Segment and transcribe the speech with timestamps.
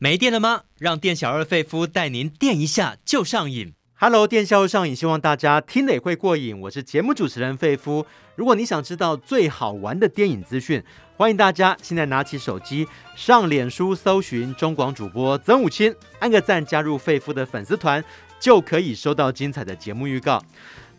[0.00, 0.62] 没电了吗？
[0.78, 3.74] 让店小二费夫带您电一下就上瘾。
[3.94, 6.56] Hello，电小二上瘾，希望大家听了会过瘾。
[6.60, 8.06] 我是节目主持人费夫。
[8.36, 10.80] 如果你想知道最好玩的电影资讯，
[11.16, 18.04] 欢迎大家现在拿起手机上脸书搜寻中广主播曾武清，按个赞，加入费夫的粉丝团，
[18.38, 20.40] 就可以收到精彩的节目预告。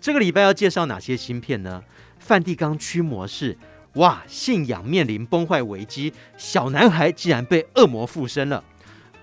[0.01, 1.81] 这个礼拜要介绍哪些新片呢？
[2.19, 3.57] 梵蒂冈驱魔士。
[3.93, 4.21] 哇！
[4.27, 8.63] 信仰面临崩坏危机，小男孩竟然被恶魔附身了。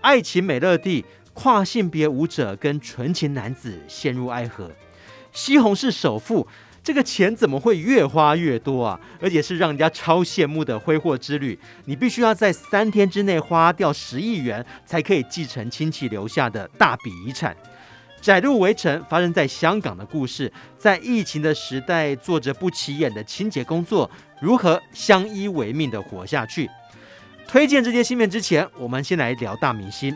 [0.06, 4.70] 爱情美乐蒂，跨性别舞者跟纯情男子陷入爱河。
[5.32, 6.46] 西红柿首富，
[6.80, 9.00] 这个钱怎么会越花越多啊？
[9.20, 11.58] 而且是让人家超羡慕的挥霍之旅。
[11.86, 17.56] 你必须要在三天之内花掉十亿元，才可以继承亲戚留下的大笔遗产。
[18.20, 24.08] 窄路围城发生在香港的故事，在疫情的时代，做着不起眼的清洁工作，
[24.40, 26.70] 如何相依为命的活下去？
[27.48, 30.14] 推荐这些新片之前，我们先来聊大明星。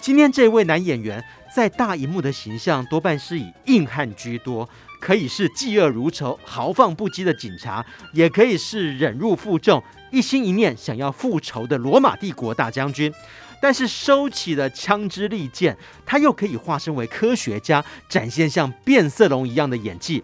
[0.00, 4.68] 今天这位男演员在大荧幕的形象多半是以硬汉居多，
[5.00, 13.12] 可以是嫉恶如仇、豪放不羁的警察，也可以是忍辱负重、一心一念想要复仇的罗马帝国大将军。
[13.60, 20.20] 但是收起了枪支利剑，他又可以化身为科学家，展现像变色龙一样的演技。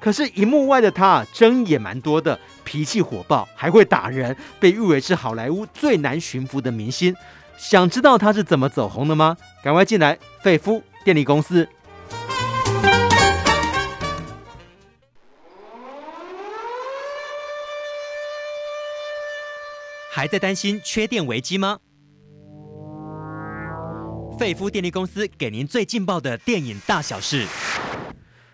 [0.00, 7.14] 可是荧幕外的他争议也蛮多的，脾气火爆，还会打人，被誉为是好莱坞最难驯服的明星。
[7.58, 9.36] 想知道他是怎么走红的吗？
[9.62, 11.68] 赶快进来，费夫电力公司。
[20.10, 21.78] 还在担心缺电危机吗？
[24.38, 27.46] 费夫电力公司给您最劲爆的电影大小事。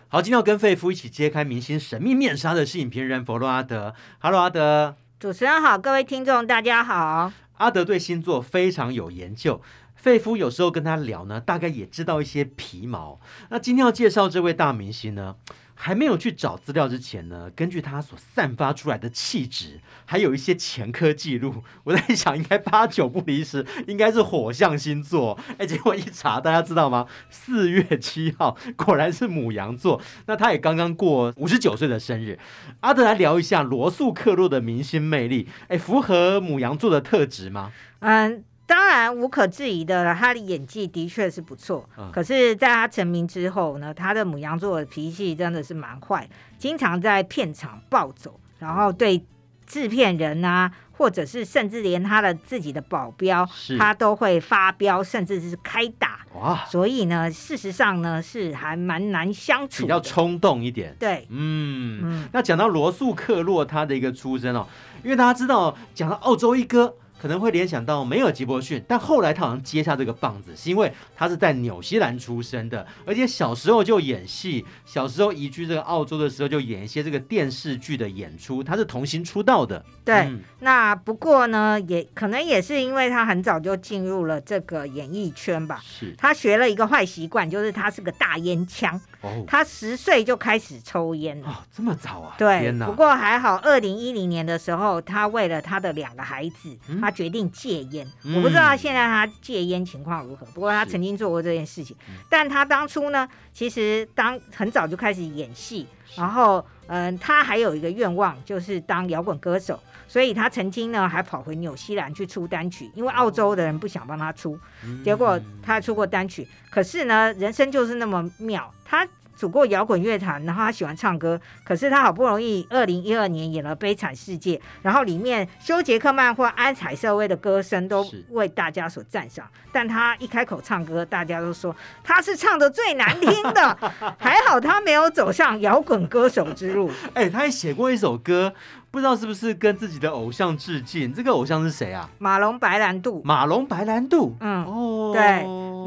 [0.09, 3.93] 好，今天要跟费夫一起揭开明星神秘面纱的是影评人佛洛阿德。
[4.19, 4.95] Hello，阿德。
[5.19, 7.33] 主持人好，各位听众大家好。
[7.57, 9.61] 阿德对星座非常有研究，
[10.07, 13.19] 费夫有时候跟他聊呢，大概也知道一些皮毛。
[13.49, 15.35] 那今天要介绍这位大明星呢，
[15.75, 25.37] 还没有去找资料之前呢，根据他所散发出来的气质，还有一些前科记录，我在想，应该八九不离十，应该是火象星座。
[25.57, 27.05] 哎，结果一查，大家知道吗？
[27.29, 30.01] 四月七号，果然是母羊座。
[30.27, 32.39] 那他也刚刚过五十九岁的生日。
[32.79, 37.73] 阿德来聊一下罗素克洛的明星魅力，哎，符合母羊座的特质吗？
[37.99, 38.45] 嗯。
[38.67, 41.89] 当然无可置疑的了，他的演技的确是不错。
[41.97, 46.29] 嗯、可是，在他成名之后呢，他的母羊座的脾气真的是蛮坏，
[46.59, 49.25] 经常在片场暴走，然后对
[49.65, 53.47] 制片人啊，或者是甚至连他的自己的保镖，
[53.79, 56.19] 他都会发飙，甚至是开打。
[56.35, 56.65] 哇！
[56.69, 60.93] 所以呢，事实上呢，是还蛮难相处，比较冲动一点。
[60.99, 62.29] 对，嗯嗯。
[62.33, 64.67] 那讲到罗素克洛他的一个出身哦，
[65.03, 66.93] 因为大家知道，讲到澳洲一哥。
[67.19, 79.83] 可能会联想到梅尔吉伯逊，但后来他好像接下这个棒子，是因为他是在纽西兰出生的，而且小时候就演戏，小时候移居这个澳洲的时候就演一些这个电视剧的演出，他是童星出道的。
[80.05, 85.81] 对，嗯、那不过呢，也可能也是因为他很早就进入了这个演艺圈吧。
[85.83, 88.99] 是，他学了一个坏习惯，就是他是个大烟枪。
[89.27, 91.49] 哦，他十岁就开始抽烟了。
[91.49, 92.35] 哦，这么早啊？
[92.37, 96.99] 对，不过还好，二零一零年的时候，他为了他的两个孩子，嗯？
[97.01, 100.45] 他决定戒烟，嗯、我不知道现在他戒烟情况如何。
[100.47, 116.47] 不过他曾经做过这件事情，是但他当初呢，其实当很早就开始演戏，然后嗯、呃，他还有一个愿望就是当摇滚歌手，所以他曾经呢还跑回纽西兰去出单曲，因为澳洲的人不想帮他出，嗯、结果他出过单曲。
[116.69, 119.07] 可是呢，人生就是那么妙，他。
[119.37, 133.77] 组过摇滚乐团，然后他喜欢唱歌，可是他好不容易二零一二年演了《悲惨世界》，然后里面休杰克曼或安采瑟薇的歌声都为大家所赞赏，但他一开口唱歌，大家都说他是唱的最难听的，
[134.17, 136.89] 还好他没有走上摇滚歌手之路。
[137.13, 138.51] 哎、欸，他还写过一首歌。
[138.89, 141.13] 不知道是不是跟自己的偶像致敬？
[141.13, 142.09] 这个偶像是谁啊？
[142.17, 143.21] 马龙白兰度。
[143.23, 145.21] 马龙白兰度，嗯，哦，对。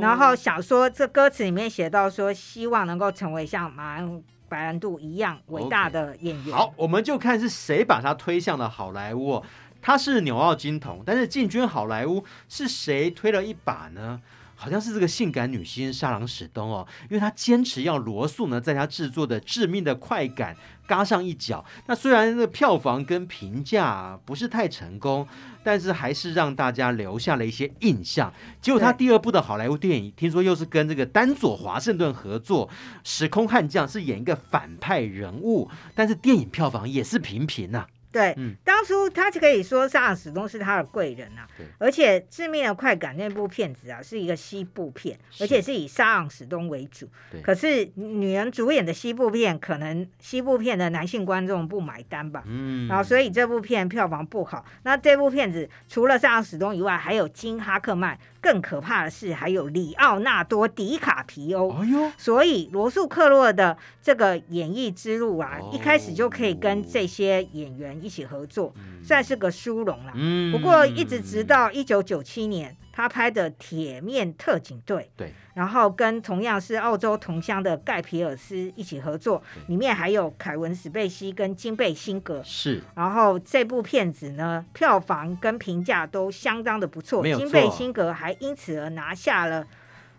[0.00, 6.54] 然后想说，这歌词里面写到说，希望能够成为像马龙白兰度一样伟大的演员。
[6.54, 6.56] Okay.
[6.56, 9.42] 好，我们就看是谁把他推向了好莱坞。
[9.82, 14.20] 他是纽澳金童，但是进军好莱坞是谁推了一把呢？
[14.60, 20.54] 好像是这个性感女星莎朗史东哦，因为她坚持要罗素呢，在她制作的《致命的快感》
[20.86, 21.64] 嘎上一脚。
[21.86, 25.26] 那虽然这票房跟评价不是太成功，
[25.64, 28.30] 但是还是让大家留下了一些印象。
[28.60, 32.68] 结果她第二部的好莱坞电影，听说又是跟这个丹佐华盛顿合作，
[33.02, 37.86] 《时空悍将》是演一个反派人物，但是电影票房也是平平呐、啊。
[38.12, 41.46] 对，嗯，当初他就可以说沙朗史东是他的贵人啊，
[41.78, 47.08] 而且《致命的快感》那部片子啊，是一个西部片，而且是以沙朗史东为主。
[47.30, 52.42] 对可是女人主演的西部片，可能西部片的男性观众不买单吧。
[52.46, 54.64] 嗯，然后，所以这部片票房不好。
[54.82, 58.18] 那这部片子除了沙朗史东以外，还有金哈克曼。
[58.40, 61.70] 更可怕的是，还有里奥纳多·迪卡皮欧。
[61.70, 70.12] 哎呦，所以罗素克洛的这个演艺之路啊，哦、一开始就可以跟这些演员一起合作，嗯、算是个殊荣了。
[70.14, 82.42] 嗯，不过一直直到一九九七年，他拍的《铁面特警队》，对，然后跟同样是澳洲同乡的盖皮尔斯一起合作，里面还有凯文·史贝西跟金贝辛格。
[82.44, 89.66] 是，然后这部片子呢，票房跟评价都相当的不错，金贝辛格还因此而拿下了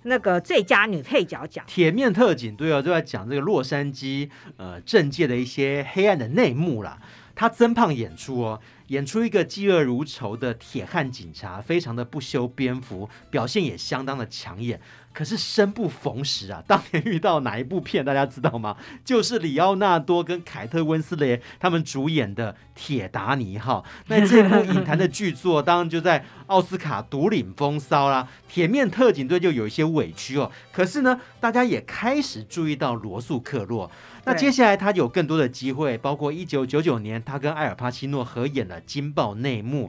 [0.01, 1.63] 那个最佳女配角奖。
[1.67, 4.27] 铁面特警队啊，就在讲这个洛杉矶
[4.57, 6.97] 呃政界的一些黑暗的内幕啦。
[7.33, 8.59] 他增胖演出哦，
[8.91, 14.81] 演出一个嫉恶如仇的铁汉警察，非常的不修边幅，表现也相当的抢眼。
[15.13, 18.77] 可是生不逢时啊，当年遇到哪一部片大家知道吗？
[19.03, 23.85] 就是里奥纳多跟凯特温斯雷他们主演的《铁达尼号》。
[24.07, 28.27] 那这部影坛的巨作，当然就在奥斯卡独领风骚啦。
[28.47, 33.89] 铁面特警队就有一些委屈哦，可是呢，大家也开始注意到罗素克洛。
[34.23, 39.87] 那接下来他有更多的机会，包括一九九九年他跟艾尔帕西诺合演了《惊爆内幕》。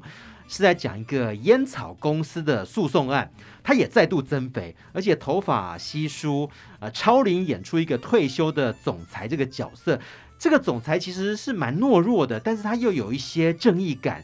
[0.53, 3.33] 是在讲一个烟草公司的诉讼案，
[3.65, 6.51] 他也再度增肥，而且头发稀疏。
[6.79, 9.99] 呃，超龄演出一个退休的总裁这个角色，
[10.39, 14.23] 这个总裁其实是蛮懦弱的，但是他又有一些正义感，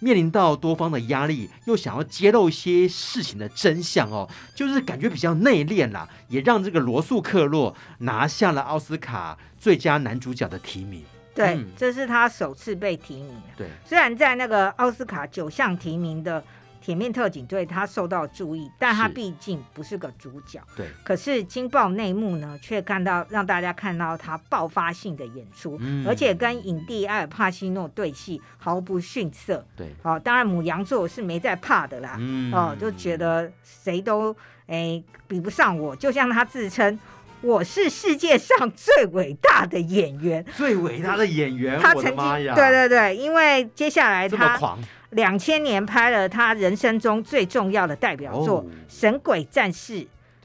[0.00, 11.04] 面临到多方的压力，又想要揭露一些事情的真相哦，就是感觉比较内敛啦，也让这个罗素克洛拿下了奥斯卡最佳男主角的提名。
[11.38, 13.40] 对，嗯、这是他首次被提名。
[13.56, 16.42] 对，虽然在那个奥斯卡九项提名的
[16.80, 20.60] 《铁面特警队》，他受到注意，但他毕竟不是个主角。
[20.76, 29.64] 对，可是《惊爆内幕》呢，却看到让大家看到他爆发性的演出，嗯、而且跟影帝艾尔帕西诺对戏毫不逊色。
[29.76, 32.16] 对，哦，当然母羊座是没在怕的啦。
[32.18, 34.34] 嗯、哦，就觉得谁都
[34.66, 36.98] 哎比不上我，就像他自称。
[37.42, 41.78] 我是世界上最伟大的演员，最伟大的演员。
[41.80, 44.76] 他曾经，对对对，因为接下来他
[45.10, 49.94] 两千年拍了他人生中最重要的代表作《神鬼战士》，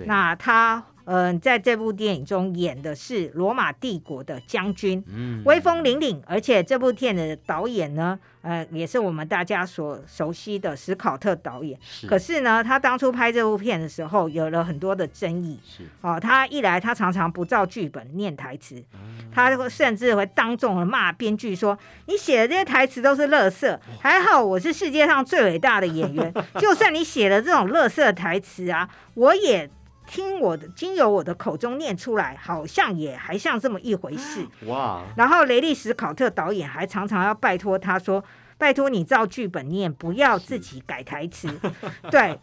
[0.05, 0.83] 那他。
[1.05, 6.21] 嗯、呃，在这部电影中演的是罗马帝国的将军，嗯，威风凛凛。
[6.25, 11.77] 而且这部片的导演呢，呃，也是我们大家所熟悉的史考特导演。
[11.81, 12.07] 是。
[12.07, 15.59] 可是呢，他当初拍这部片的时候，有了很多的争议。
[15.65, 15.83] 是。
[16.01, 21.77] 哦，他一来，他常常不照剧本念台词，嗯、他甚至会当众的骂编剧说
[22.07, 29.69] ：“你写的这些台词都是垃圾。”还好我是世界上最伟大的演员， 就算你写了这种垃圾台词啊，我也。
[30.07, 34.45] 听我的，经由我的口中念出来，好像也还像这么一回事。
[34.65, 35.03] 哇！
[35.15, 38.23] 然后雷利·史考特导演还常常要拜托他说
[38.57, 41.47] ：“拜托你照剧本念，不要自己改台词。
[42.11, 42.37] ”对，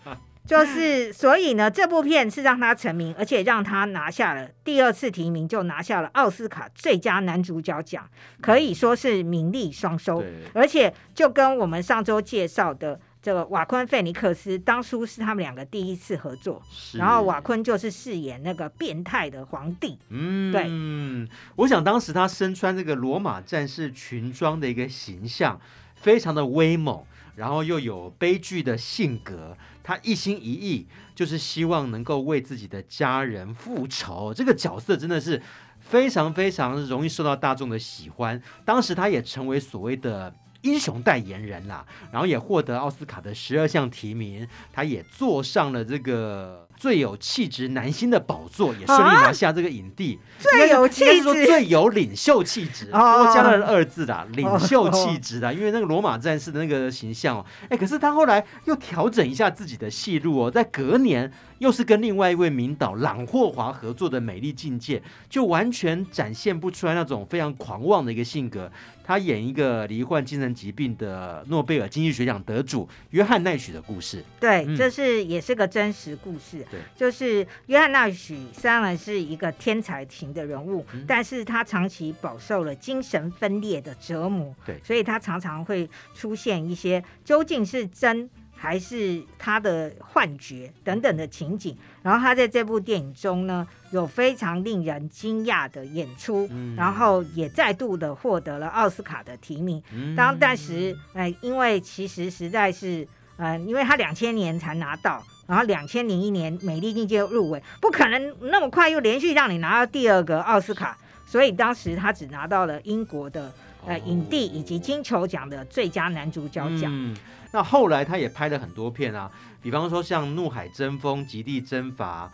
[0.46, 8.08] 就是所以呢，这部片是让他成名，而且让他拿下了第二次提名，就拿下了奥斯卡最佳男主角奖，
[8.40, 10.24] 可以说是名利双收。
[10.54, 13.00] 而且就跟我们上周介绍的。
[13.22, 16.62] 这个瓦昆·费尼克斯当初是他们两个第一次合作，
[16.94, 19.98] 然后瓦昆就是饰演那个变态的皇帝。
[20.08, 25.60] 嗯，对，嗯，我想当时他身穿这个罗马战士裙装的一个形象，
[25.96, 27.04] 非常的威猛，
[27.36, 34.32] 然后又有悲剧的性格，他一心一意就是希望能够为自己的家人复仇。
[34.32, 35.42] 这个角色真的是
[35.78, 38.40] 非常非常容易受到大众的喜欢。
[38.64, 40.34] 当时他也成为所谓的。
[40.62, 50.18] 英雄代言人啦，然后也获得奥斯卡的十二项提名，他也坐上了这个最有气质男星的宝座，也顺利拿下这个影帝。
[50.38, 52.98] 啊、最有气质，说最有领袖气质，多
[53.34, 68.72] 加了二字啦，领袖气质啦，因为那个罗马战士的那个形象哦，哎，可是他后来又调整一下自己的戏路哦，在隔年又是跟另外一位名导朗霍华合作的《美丽境界》，就完全展现不出来那种非常狂妄的一个性格。
[69.04, 74.24] 他演一个罹患精神疾病的诺贝尔经济学奖得主约翰奈许的故事。
[74.38, 76.64] 对，这是也是个真实故事。
[76.70, 84.54] 对，就是约翰纳许虽然是一个天才型的人物，嗯，但是他长期饱受了精神分裂的折磨。
[84.64, 91.76] 对，所以他常常会出现一些究竟是真还是他的幻觉等等的情景。
[92.02, 99.82] 然后他在这部电影中呢，有非常令人惊讶的演出，嗯、然后也再度的获得了奥斯卡的提名。
[99.92, 113.52] 嗯、当但时，呃，因为其实实在是，呃，因为他两千年才拿到，然后两千零一年美丽境界入围，不可能那么快又连续让你拿到第二个奥斯卡，所以当时他只拿到了英国的
[113.84, 116.88] 呃影帝以及金球奖的最佳男主角奖。
[116.94, 117.16] 嗯
[117.52, 119.28] 那后来他也拍了很多片啊，
[119.60, 122.30] 比方说像《怒海争锋》《极地征伐》，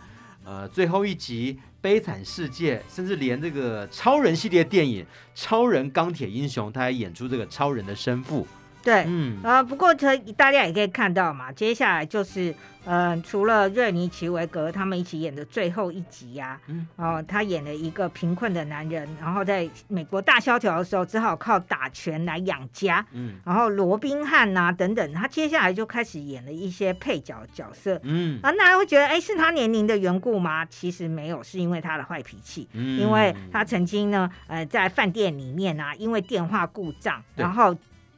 [0.47, 8.45] 呃，最后一集《悲惨世界》，甚至连这个超人系列电影《超人钢铁英雄》，他还演出这个超人的生父。
[8.87, 12.55] 对，嗯啊，不过他大家也可以看到嘛，接下来就是。
[12.89, 30.63] 嗯，除了瑞尼奇维格他们一起演的最后一集呀、啊，嗯，哦，他演了一个贫困的男人，然后在美国大萧条的时候，只好靠打拳来养家，嗯，然后罗宾汉呐等等，他接下来就开始演了一些配角角色，嗯，啊，大家会觉得，哎，是他年龄的缘故吗？
[30.63, 37.75] 其实没有，是因为他的坏脾气，嗯，因为他曾经呢，呃，在饭店里面啊，因为电话故障，然后。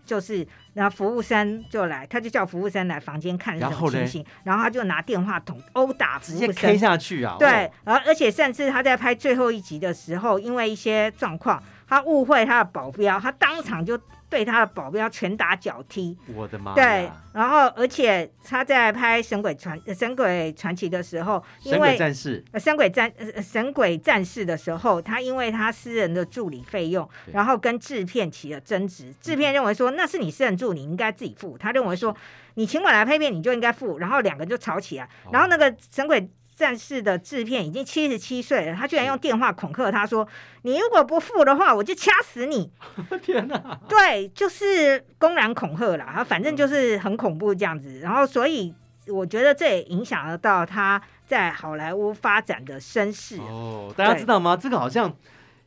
[0.10, 7.36] 就是，然后服务生就来，他就叫服务生来房间看什么情形，然后他就拿电话筒殴打服务生，直接 K 下去啊！
[7.38, 14.00] 对，然后而且甚至他在拍最后一集的时候，因为一些状况，他误会他的保镖，他当场就。
[14.30, 16.76] 对他的保镖拳打脚踢，我的妈！
[16.76, 29.14] 对，然后而且他在拍神鬼传《神鬼传奇》的时候，因为神鬼战士，神鬼战神鬼战士的时候，他因为他私人的助理费用，然后跟制片起了争执。
[29.20, 31.58] 制片认为说那是你私人助理，你应该自己付。
[31.58, 32.16] 他认为说
[32.54, 33.98] 你请我来拍片，你就应该付。
[33.98, 35.10] 然后两个就吵起来。
[35.32, 36.30] 然后那个神鬼。
[36.60, 40.28] 战士的制片已经七十七岁了，他居然用电话恐吓他说
[40.64, 42.70] ：“你如果不付的话，我就掐死你！”
[43.24, 43.80] 天哪！
[43.88, 48.00] 对，就是公然恐吓啦，他反正就是很恐怖这样子。
[48.00, 48.76] 然后，所以
[49.08, 53.38] 我觉得这也影响得到他在好莱坞发展的身世。
[53.38, 54.58] 哦，大家知道吗？
[54.62, 55.16] 这个好像。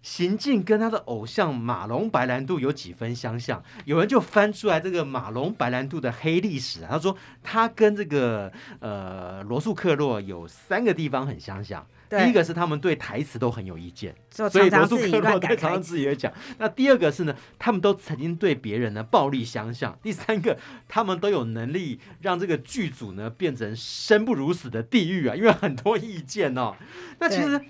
[0.03, 16.33] 行径跟他的偶像马龙白兰度有几分相像，有人就翻出来这个马龙白兰度的黑历史啊，他说他跟这个呃罗素克洛有三个地方很相像，第一个是他们对台词都很有意见，所以罗素克洛对常常自己也讲。
[16.59, 19.97] 那第二个是呢，他们都曾经对别人呢暴力相向。
[20.03, 26.75] 第三个，他们都有能力让这个剧组呢变成生不如死的地狱啊，因为很多意见哦。
[27.21, 27.61] 那其实。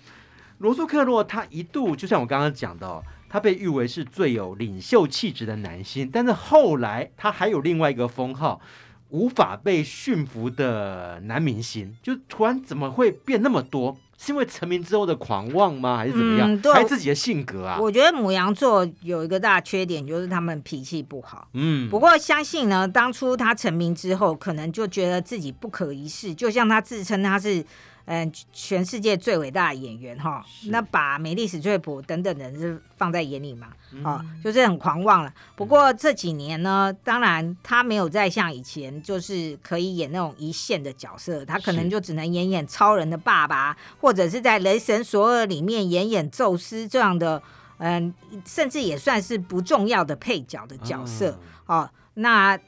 [0.62, 8.60] 罗素克洛他一度就像我刚刚讲的哦，他被誉为是最有领袖气质的男星，但是后来他还有另外一个封号，
[9.08, 13.98] 无法被驯服的男明星，就突然怎么会变那么多？
[14.16, 15.96] 是因为成名之后的狂妄吗？
[15.96, 16.54] 还是怎么样？
[16.54, 17.80] 嗯、还是自己的性格啊？
[17.80, 21.48] 我觉得母羊座有一个大缺点，就是他们脾气不好。
[21.54, 27.64] 嗯，不过相信呢，当初他成名之后，可能就觉得自己不可一世，就像他自称他是。
[28.04, 33.68] 嗯，全世界最伟大的演员哈，那把美丽史翠普等等人是放在眼里嘛？
[34.02, 35.32] 哦，就是很狂妄了。
[35.54, 47.40] 不过这几年呢，当然他没有再像以前，就是可以演那种一线的角色，他可能就只能演演超人的爸爸，或者是在雷神索尔里面演演宙斯这样的，
[47.78, 48.12] 嗯，
[48.44, 51.38] 甚至也算是不重要的配角的角色。
[51.66, 52.58] 哦，那。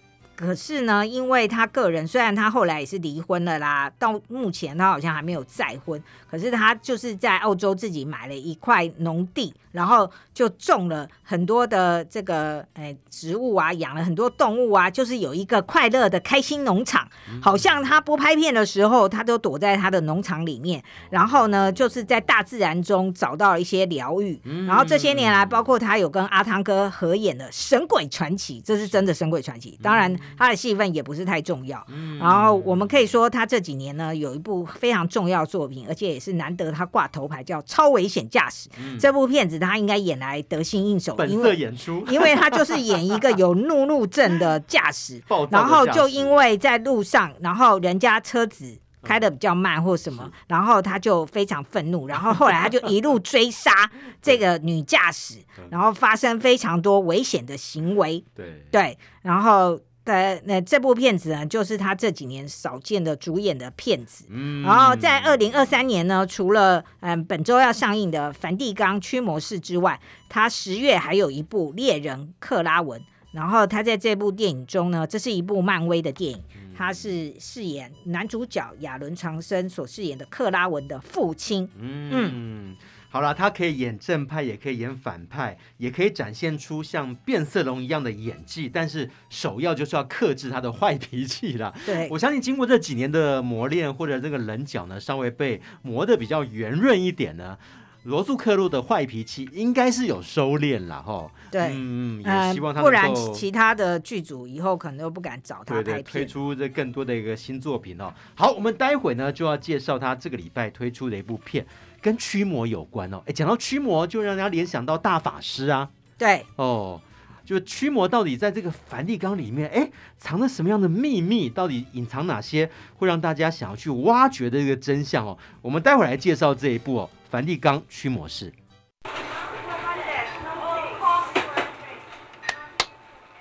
[0.45, 6.03] 可是呢，因为他个人虽然他后来也是离婚了啦，到目前他好像还没有再婚。
[6.31, 17.09] 可是他就是在澳洲自己买了一块农地，然后就种了很多的这个诶植物啊，养了很多动物啊，就是有一个快乐的开心农场。
[17.41, 24.41] 好像他不拍片的时候，他都躲在他的农场里面，然后呢，就是在大自然中找到了一些疗愈。
[24.67, 30.13] 然后这些年来，包括他有跟阿汤哥合演的《神鬼传奇》，这是真的《神鬼传奇》，当然。
[30.37, 38.69] 他的戏份也不是太重要，嗯、然后我们可以说他这几年呢有一部非常重要作品，而且也是难得他挂头牌，叫《超危险驾驶》。
[38.79, 48.79] 嗯、这部片子他应该演来得心应手，本色演出，因为他就是演一个有怒路症 的驾驶，然后就因为在路上，然后人家车子。
[49.07, 53.71] 开的比较慢或什么，然后他就非常愤怒，然后后来他就一路追杀
[54.23, 55.35] 这个女驾驶，
[55.69, 58.25] 然后发生非常多危险的行为。
[58.35, 64.27] 对对，然后的那这部片子呢，就是他这几年少见的主演的片子。
[64.29, 73.01] 嗯，然后在二零二三年呢，除了嗯本周要上映的《梵蒂冈驱魔士》之外，他十月还有一部《猎人克拉文》，
[73.33, 76.43] 然后他在这部电影中呢，这是一部漫威的电影。
[76.77, 81.69] 他是饰演男主角亚伦·长生所饰演的克拉文的父亲。
[81.79, 82.11] 嗯。
[82.13, 82.77] 嗯
[83.15, 91.73] 好了，他可以演正派，也可以演反派，也可以展现出像变色龙一样的演技，但是首要就是要克制他的坏脾气啦。
[91.87, 97.57] 对，我相信经过这几年的磨练，或者这个棱角呢稍微被磨得比较圆润一点呢，
[98.05, 101.31] 罗素克洛的坏脾气应该是有收敛了哈。
[101.51, 108.13] 对，嗯，也希望他、呃、不然其他的剧组以后可能都不敢找他拍片，推出这更多的一个新作品哦。
[108.35, 111.67] 好，我们待会呢就要介绍他这个礼拜推出的一部片。
[112.01, 115.89] 跟驱魔有关哦，哎，讲到驱魔，就让人家联想到大法师啊。
[116.19, 117.01] 对，哦，
[117.47, 121.49] 就驱魔到底在这个梵蒂冈里面，哎，藏着什么样的秘密？
[121.49, 125.39] 到底隐藏哪些会让大家想要去挖掘的一个真相哦？
[125.63, 128.53] 我们待会儿来介绍这一部哦，《梵蒂冈驱魔师》。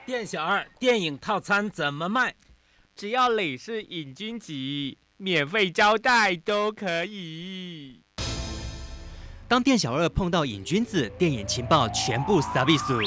[0.03, 2.33] 店小二，电影套餐怎么卖？
[2.95, 4.51] 只要你是瘾君子，
[5.17, 8.01] 免费招待都可以。
[9.47, 12.99] 当店小二碰到瘾君子，电影情报全部撒比苏。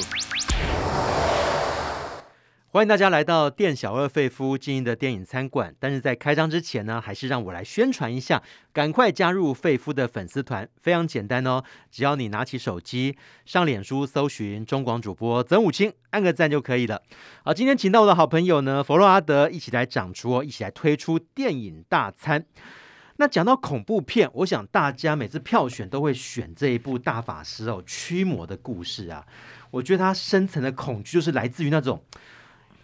[2.69, 5.73] 欢迎大家来到店小二费夫经营的电影餐馆。
[5.79, 8.43] 但是在开张之前呢，还是让我来宣传一下，
[8.73, 17.01] 赶快加入费夫的粉丝团，非常简单哦，只要你拿起手机上脸书搜寻中广主播曾武清，按个赞就可以了。
[17.45, 22.45] 好，今天请到我的好朋友呢，佛洛阿德一起来讲出，一起来推出电影大餐。
[23.15, 29.25] 那讲到恐怖片，我想大家每次票选都会选这一部大法师哦驱魔的故事啊。
[29.71, 32.03] 我觉得他深层的恐惧就是来自于那种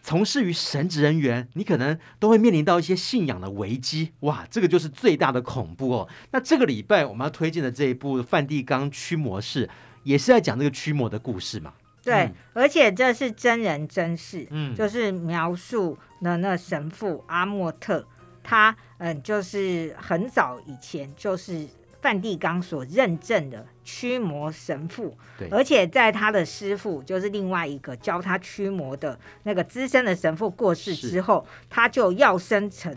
[0.05, 4.11] 从事于神职人员，你可能都会面临到一些信仰的危机。
[4.19, 6.09] 哇，这个就是最大的恐怖哦。
[6.31, 9.65] 那这个礼拜我们要推荐的这一部《梵蒂冈驱魔士》，
[10.03, 11.73] 也是在讲这个驱魔的故事嘛？
[12.03, 18.05] 对，嗯、而且这是真人真事，嗯，就是描述的那神父阿莫特。
[18.43, 21.65] 他嗯，就是很早以前就是
[22.03, 32.93] 梵蒂冈所认证的驱魔神父，对，而且在他的师傅，就是另外一个教他驱魔的那个资深的神父过世之后，他就要升成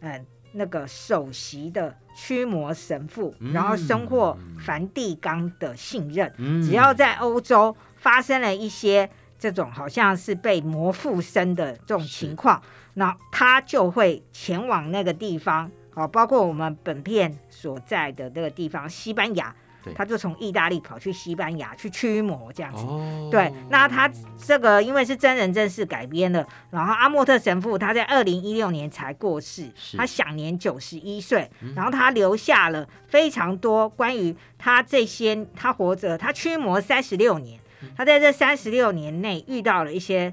[0.00, 6.32] 嗯那个首席的驱魔神父，嗯、然后收获梵蒂冈的信任。
[6.38, 12.60] 嗯、只要在欧洲发生了一些这种好像是被魔附身的这种情况。
[12.94, 19.52] 那他就会前往那个地方，好，包括我们本片所在的这个地方，西班牙，
[19.96, 22.84] 他就从意大利跑去西班牙去驱魔这样子。
[22.84, 24.08] 哦、对，那他
[24.40, 37.58] 这个因为是真人真事改编的，然后阿莫特神父他在二零一六年才过世，他享年九十一岁，嗯、然后他留下了非常多关于他这些他活着，他驱魔三十六年，
[37.96, 40.32] 他在这三十六年内遇到了一些。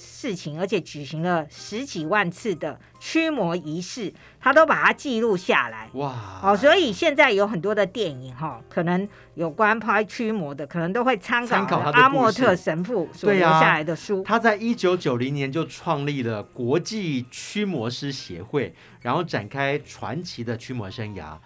[0.00, 5.88] 事情，而且举行了十几万次的驱魔仪式，他都把它记录下来。
[5.92, 6.40] 哇！
[6.42, 14.20] 哦，所以现在有很多的电影哈、哦，可能有关拍驱魔的，可能都会参考阿莫特神父所留下来的书。
[14.20, 21.36] 啊、他在一九九零年就创立了国际驱魔师协会，然后展开传奇的驱魔生涯。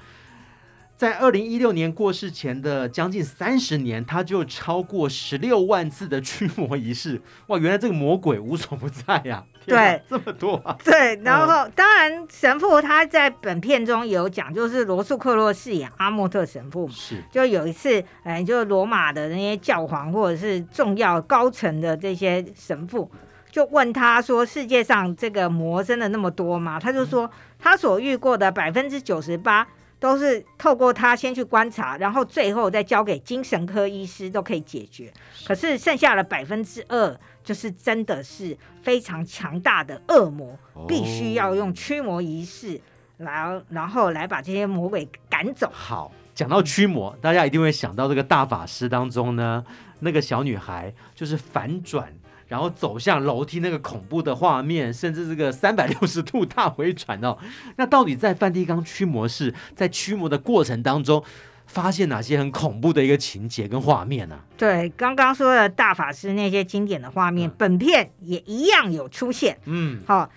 [0.97, 7.21] 在二零一六年过世前的将近三十年，他就超过十六万次的驱魔仪式。
[7.49, 9.67] 哇，原来这个魔鬼无所不在呀、啊！
[9.67, 10.77] 对，这么多啊！
[10.85, 23.11] 对，然后、嗯、当然神父他在本片中有讲，就是罗素克洛饰演阿莫特神父嘛，是就有一次，哎，就是罗马的那些教皇或者是重要高层的这些神父，
[23.51, 27.29] 就问他说：“世界上这个魔真的那么多吗？”他就说，
[27.59, 29.67] 他所遇过的百分之九十八。
[30.05, 35.11] 都是透过他先去观察，然后最后再交给精神科医师都可以解决。
[35.47, 42.79] 可是剩下的百分之二，就是真的是非常强大的恶魔，必须要用驱魔仪式
[43.17, 45.71] 来，然后来把这些魔鬼赶走。
[45.73, 49.65] 好，讲到驱魔，大家一定会想到这个大法师当中呢，
[50.01, 52.13] 那个小女孩就是反转。
[52.55, 57.37] 然后走向楼梯那个恐怖的画面，甚至这个三百六十度大回转哦，
[57.75, 61.21] 那到底在梵蒂冈驱魔室在驱魔的过程当中，
[61.67, 64.47] 发现哪些很恐怖的一个情节跟画面呢、啊？
[64.57, 69.59] 对，刚刚说的大法师那些经典的画面，嗯、本片也一样有出现。
[69.65, 70.31] 嗯，好，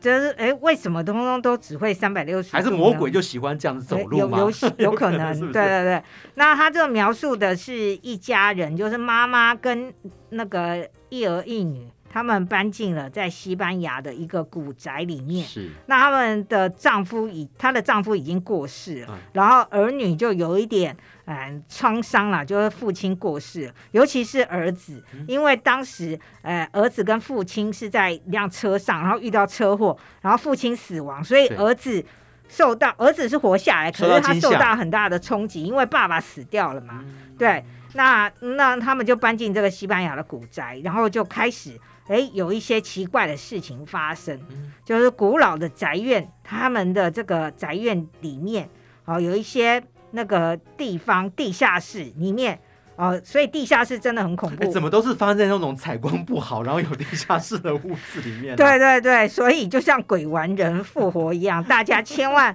[0.00, 2.56] 就是哎，为什么通通都只会三百六十度？
[2.56, 4.38] 还是魔鬼就喜欢这样子走路吗？
[4.38, 4.52] 有有
[4.88, 6.02] 有可能，对对对。
[6.36, 9.92] 那他这个描述的是一家人，就是妈妈跟
[10.30, 10.88] 那个。
[11.10, 15.46] 一儿一女，他们搬进了在西班牙的一个古宅里面。
[15.46, 20.96] 是，那他们的丈夫已，她的丈夫已经过世了，嗯、然后儿女就有一点
[21.26, 32.04] 嗯创伤了，就是父亲过世了，尤其是儿子，嗯、因为当时呃儿子跟父亲是在一辆车上，然后遇到车祸，然后父亲死亡，所以儿子
[32.50, 37.02] 受到儿子是活下来，可是他受受到很大的冲击，因为爸爸死掉了嘛。
[37.06, 37.14] 嗯。
[37.38, 44.72] 对，那那他们就搬进这个西班牙的古宅，然后就开始哎有一些奇怪的事情发生，嗯。
[44.84, 48.68] 就是古老的宅院，他们的这个宅院里面
[49.04, 52.60] 哦有一些那个地方地下室里面
[53.00, 54.62] 哦，所以地下室真的很恐怖。
[54.62, 58.56] 哎，怎么都是发生在那种采光不好，然后有地下室的屋子里面啊？
[58.56, 62.54] 对对对，所以就像鬼玩人复活一样，大家千万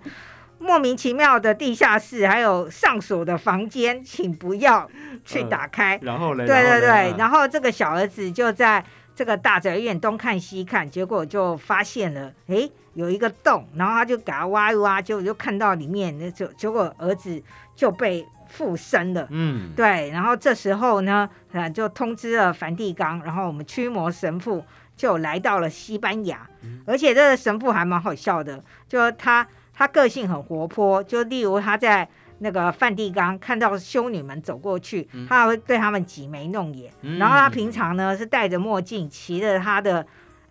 [0.60, 4.88] 莫名其妙的地下室还有上锁的房间，请不要
[5.26, 6.00] 去打开。
[6.04, 17.42] 然后嘞，对对对，然后这个小儿子就在这个大宅院东看西看，结果就发现了，诶，有一个洞，然后他就给他挖一挖，就就看到里面，那就结果儿子
[17.76, 18.26] 就被
[18.56, 19.28] 附身了。
[19.32, 24.64] 嗯，对，然后这时候呢，呃，就通知了梵蒂冈，然后我们驱魔神父
[24.96, 26.82] 就来到了西班牙，嗯。
[26.88, 32.08] 而且这个神父还蛮好笑的，就他他个性很活泼，就例如他在
[32.40, 35.28] 那个梵蒂冈看到修女们走过去，嗯。
[35.28, 37.20] 他还会对他们挤眉弄眼，嗯。
[37.20, 40.06] 然后他平常呢是戴着墨镜，骑着他的。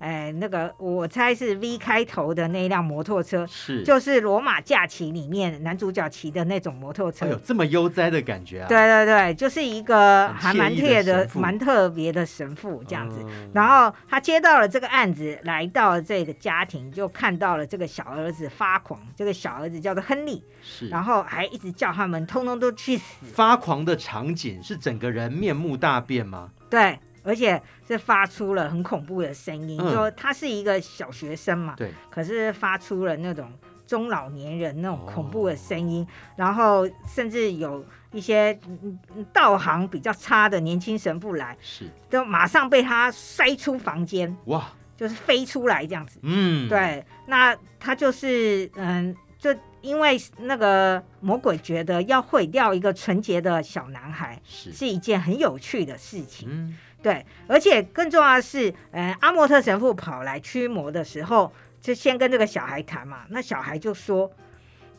[0.04, 7.24] 哎，那个我猜是 V 开头的那一辆摩托车，是，就是《罗马假期》里面男主角骑的那种摩托车。
[7.24, 8.68] 哎呦，这么悠哉的感觉啊！
[8.68, 13.20] 对对对，就是一个还蛮特的、蛮特别的神父这样子。
[13.24, 19.00] 嗯然后他接到了这个案子，来到了这个家庭，就看到了这个小儿子发狂。
[19.16, 23.24] 这个小儿子叫做亨利，是，然后还一直叫他们通通都去死。
[23.24, 26.50] 发狂的场景是整个人面目大变吗？
[26.68, 29.92] 对，而且是发出了很恐怖的声音，嗯。
[29.92, 33.50] 就他是一个小学生嘛，对，可是发出了那种
[33.86, 36.08] 中老年人那种恐怖的声音，哦。
[36.36, 38.56] 然后甚至有一些
[39.32, 46.20] 道行比较差的年轻神父来，是，都马上被他摔出房间，哇，就是飞出来这样子。
[46.22, 56.48] 嗯，，对，那他就是嗯，就因为那个魔鬼觉得要毁掉一个纯洁的小男孩是，是一件很有趣的事情。
[56.50, 63.26] 嗯，对，而且更重要的是，呃，阿莫特神父跑来驱魔的时候，就先跟这个小孩谈嘛。
[63.28, 64.32] 那小孩就说：“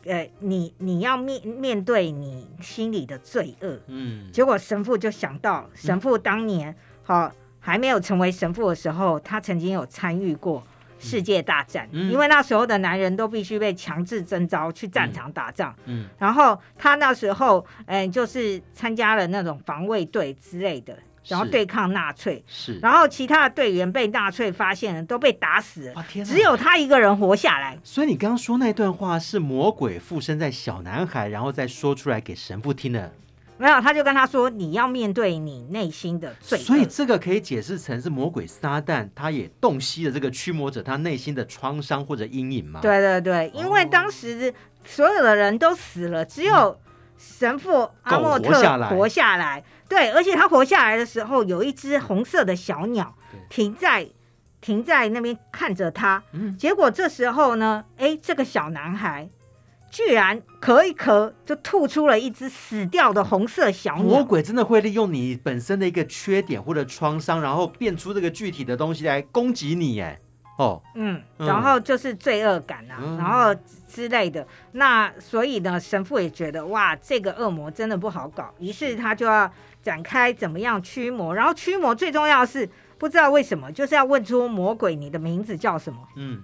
[0.06, 10.62] 呃，你你要面面对你心里的罪恶。”嗯，结果神父就想到，神父当年好、还没有成为神父的时候，他曾经有参与过
[11.00, 15.74] 世界大战，嗯因为那时候的男人都必须被强制征召去战场打仗。
[15.86, 20.96] 嗯，然后他那时候，嗯、就是参加了那种防卫队之类的，
[21.28, 22.44] 然后对抗纳粹。
[22.46, 27.78] 是，然后其他的队员被纳粹发现了，都被打死了，只有他一个人活下来。
[27.82, 33.12] 所以你刚刚说那段话是魔鬼附身在小男孩，然后再说出来给神父听的，
[33.58, 44.52] 没有，他就跟他说：“你要面对你内心的罪。”所以这个可以解释成是魔鬼撒旦，他也洞悉了这个驱魔者他内心的创伤或者阴影吗？，对对对，因为当时
[44.84, 46.78] 所有的人都死了，只有
[47.16, 48.52] 神父阿莫特
[48.88, 49.62] 活下来。
[49.88, 53.14] 对，而且他活下来的时候，有一只红色的小鸟
[53.48, 54.08] 停在
[54.60, 56.22] 停在那边看着他。
[56.32, 59.28] 嗯，结果这时候呢，哎，这个小男孩
[59.88, 64.04] 居然咳一咳，就吐出了一只死掉的红色小鸟。
[64.04, 70.18] 魔鬼真的会利用你本身的一个缺点或者创伤，然后变出这个具体的东西来攻击你，哎，
[70.56, 73.54] 哦，嗯，嗯然后就是罪恶感啊，嗯然后
[73.88, 74.46] 之类的。
[74.72, 79.50] 那所以呢，神父也觉得哇，这个恶魔真的不好搞，于是他就要
[79.82, 81.34] 展开怎么样驱魔。
[81.34, 86.42] 然后驱魔最重要的是，不知道为什么，就是要问出魔鬼你的名字叫什么，嗯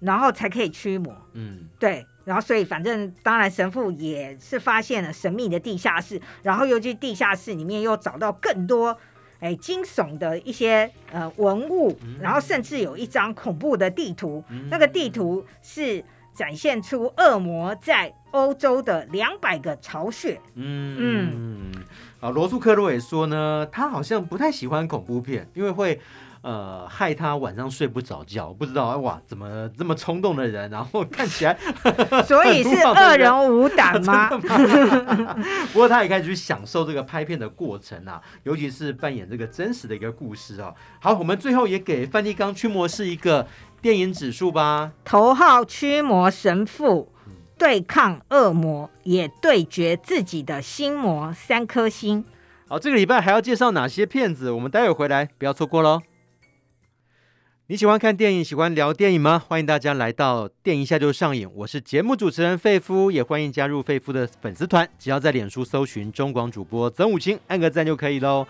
[0.00, 1.16] 然后才可以驱魔。
[1.32, 8.98] 嗯，对，然后所以反正当然神父也是发现了神秘的地下室，然后又去地下室里面又找到更多
[9.42, 14.68] 哎惊悚的一些呃文物，然后甚至有一张恐怖的地图，嗯。
[14.70, 16.02] 那个地图是
[16.32, 20.40] 展现出恶魔在欧洲的两百个巢穴。
[20.54, 20.96] 嗯。
[20.98, 21.72] 嗯，
[22.20, 26.00] 啊，罗素克洛也说呢，他好像不太喜欢恐怖片，因为会
[26.42, 28.52] 呃害他晚上睡不着觉。
[28.52, 31.56] 不知道哇，怎么这么冲动的人，然后看起来，
[32.26, 34.28] 所以是恶人无胆吗？
[35.72, 40.72] 不过他也开始去享受这个拍片的过程啊，尤其是扮演这个真实的一个故事啊。
[41.00, 43.46] 好，我们最后也给梵蒂冈驱魔师一个
[43.80, 44.92] 电影指数吧。
[45.04, 47.12] 头号驱魔神父
[47.56, 52.24] 对抗恶魔，也对决自己的心魔，三颗星。
[52.68, 54.50] 好，这个礼拜还要介绍哪些片子？
[54.50, 56.00] 我们待会回来，不要错过喽。
[57.68, 59.38] 你喜欢看电影，喜欢聊电影吗？
[59.38, 61.48] 欢迎大家来到电影下就上映。
[61.54, 68.44] 我是节目主持人费夫，也欢迎加入费夫的粉丝团，只要在脸书搜寻中广主播曾武清，按个赞就可以喽。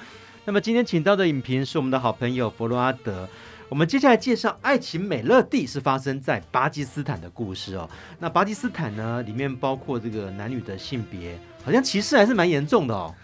[0.47, 3.29] 那么今天请到的影评是我们的好朋友佛罗阿德。
[3.69, 7.89] 我们接下来介绍《爱情美乐蒂》是发生在巴基斯坦的故事哦。
[8.19, 13.15] 那巴基斯坦呢，里面包括这个男女的性别，好像歧视还是蛮严重的哦。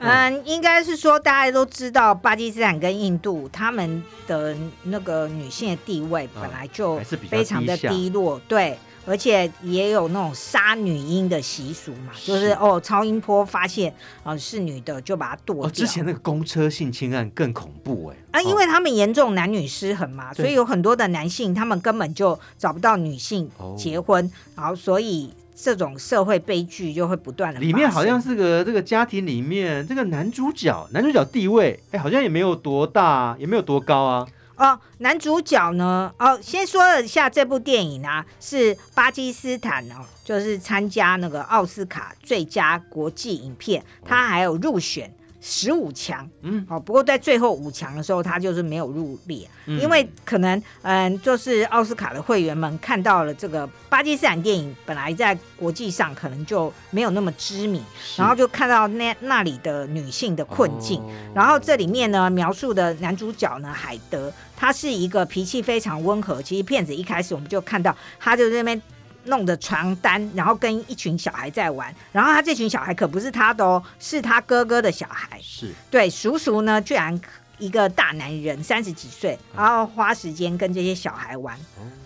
[0.00, 8.76] 嗯，应该是说大家都知道，巴基斯坦跟印度他们的那个女性的地位本来就非常的低落，对。
[9.06, 13.90] 而且也有那种杀女婴的习俗嘛，是就是哦，超音波发现
[14.22, 15.64] 啊、呃、是女的就把它剁掉。
[15.64, 18.16] 哦，之前那个公车性侵案更恐怖哎。
[18.38, 25.32] 啊，因为他们严重男女失衡嘛，所以有很多的男性他们根本就找不到女性结婚，哦、然后所以
[25.62, 27.60] 这种社会悲剧就会不断的。
[27.60, 34.26] 里面好像是个这个家庭里面这个男主角，男主角地位哎好像也没有多大，也没有多高啊。
[34.56, 36.12] 哦，男主角呢？
[36.18, 45.10] 哦，先说一下这部电影啊，是巴基斯坦哦，就是参加那个奥斯卡最佳国际影片，他还有入选。
[45.40, 57.82] 十五强，嗯，好，不过在最后五强的时候，他就是没有入列，嗯、因为可能，嗯，就是奥斯卡的会员们看到了这个巴基斯坦电影，本来在国际上可能就没有那么知名，
[58.16, 68.82] 然后就看到那那里的女性的困境，哦、然后这里面呢描述的男主角呢海德，他是一个脾气非常温和，其实片子一开始我们就看到他就在那边。
[69.24, 75.38] 弄的床单，然后跟一群小孩在玩，然后他这群小孩可不是他的哦，是他哥哥的小孩。
[75.42, 77.20] 是对叔叔呢，居然
[77.58, 81.58] 一个大男人三十几岁，然后花时间跟这些小孩玩，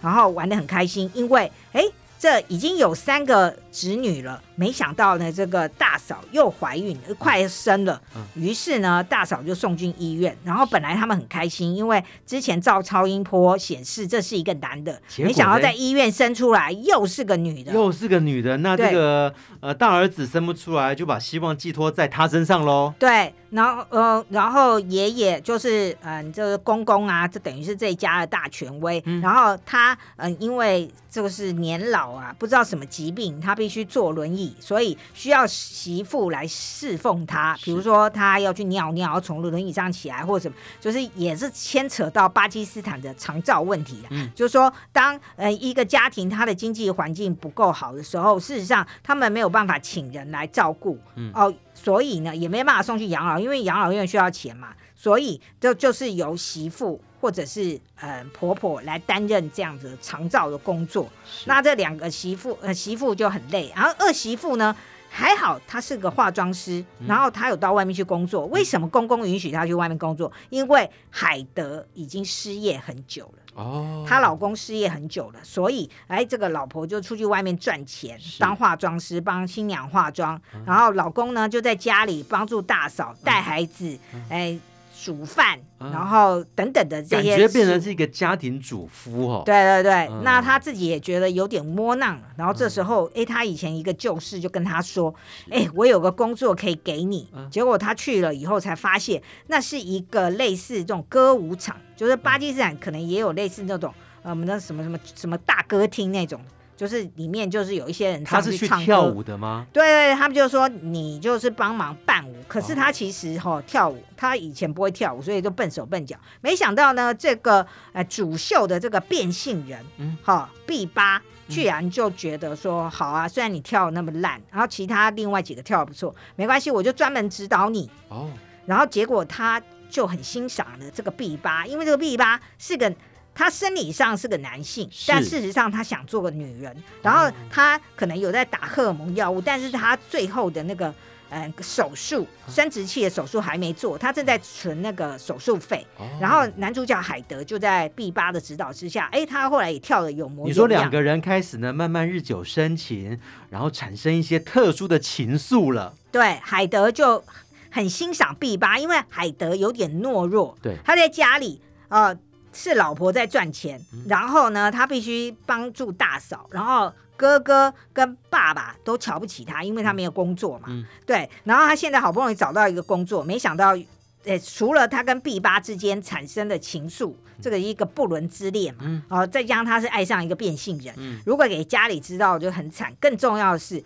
[0.03, 1.81] 然后玩的很开心，因为哎。
[1.81, 8.01] 诶这已经有三个侄女了，没想到呢，这个大嫂又怀孕，快生了。
[8.35, 10.37] 于是呢，大嫂就送进医院。
[10.43, 18.57] 然后本来他们很开心，因为之前照超音波显示这是一个男的，没想到在医院生出来又是个女的，又是个女的。
[18.59, 22.95] 那这个呃大儿子生不出来，就把希望寄托在他身上喽。
[22.99, 23.35] 对。
[23.51, 29.01] 然后呃，然后爷爷就是嗯，这个公公啊，这等于是这一家的大权威。
[29.07, 37.57] 嗯、然后他嗯，因为这个是年老啊，不知道什么疾病，他必须坐轮椅，所以需要媳妇来侍奉他。
[37.63, 44.09] 比如说他要去尿尿，从轮椅上起来，或者什么，就是也是牵扯到巴基斯坦的长照问题的。
[44.11, 50.99] 嗯、就是说，当呃一个家庭他的经济环境不够好的时候，事实上他们没有办法请人来照顾。
[51.17, 51.55] 嗯、哦。
[51.77, 54.69] 所以呢，也没办法送去养老，因为养老院需要钱嘛。
[54.95, 61.09] 所以就就是由媳妇或者是呃婆婆来担任这样子长照的工作。
[61.47, 64.77] 那这两个媳妇呃媳妇就很累，然后二媳妇呢
[65.09, 68.43] 还好，她是个化妆师，然后她有到外面去工作。
[68.43, 70.31] 嗯、为什么公公允许她去外面工作？
[70.51, 73.63] 因为海德已经失业很久了。
[73.63, 84.59] 哦，她老公失业很久了，所以哎，这个老婆就出去外面赚钱，当化妆师帮新娘化妆，嗯、然后老公呢就在家里帮助大嫂带孩子，哎。
[85.05, 89.43] 煮饭，然后等等的这些，感觉变成是一个家庭主夫哦。
[89.45, 92.19] 对对对，嗯、那他自己也觉得有点窝囊。
[92.37, 95.15] 然后这时候，哎、嗯，他以前一个旧事就跟他说
[95.53, 97.29] ：“哎，我有个工作可以给你。
[97.35, 106.41] 嗯”结果他去了以后才发现，那是一个类似这种歌舞场，就是巴基斯坦可能也有类似那种，呃，我们的什么什么什么大歌厅那种。
[106.85, 109.67] 就是里面就是有一些人，他是去跳舞的吗？
[109.73, 116.15] 对对，他们就说你就是帮忙伴舞，可是他其实哈、哦、跳舞，他以前不会跳舞，所以就笨手笨脚。
[116.43, 128.29] 没想到呢，这个呃主秀的这个变性人，嗯，哈 B 八居然就觉得说好啊，虽然你跳的那么烂，然后其他另外几个跳的不错，没关系，我就专门指导你哦。
[128.67, 132.95] 然后结果他就很欣赏了这个 B 八，因为这个 B 八是个。
[133.35, 136.75] 他生理上是个男性，但事实上他想做个女人。
[137.03, 140.95] 然后他可能有在打荷尔蒙药物，但是他最后的那个
[141.31, 145.85] 呃手术生殖器的手术还没做，他正在存那个手术费。
[145.99, 150.49] 哦、然后男主角海德就在 B 八的指导之下，哎，他后来也跳了有模有样。
[150.49, 153.19] 你说两个人开始呢，慢慢日久生情，
[153.51, 155.93] 然后产生一些特殊的情愫了。
[156.13, 157.25] 对，海德就
[157.71, 160.57] 很欣赏 B 八，因为海德有点懦弱。
[160.63, 162.17] 对，他在家里呃。
[162.55, 170.69] 是老婆在赚钱，然后呢，他必须帮助大嫂，然后哥哥跟爸爸都瞧不起他，因为他没有工作嘛。
[170.69, 173.77] 嗯、对，然后他现在好不容易找到一个工作，没想到，
[174.25, 177.13] 呃，除了他跟 B 八之间产生的情愫，
[177.43, 182.95] 这个一个不伦之恋嘛，嗯、哦，再加上他是爱上一个变性人，嗯、如果给家里知道就很惨。
[183.01, 183.83] 更重要的是。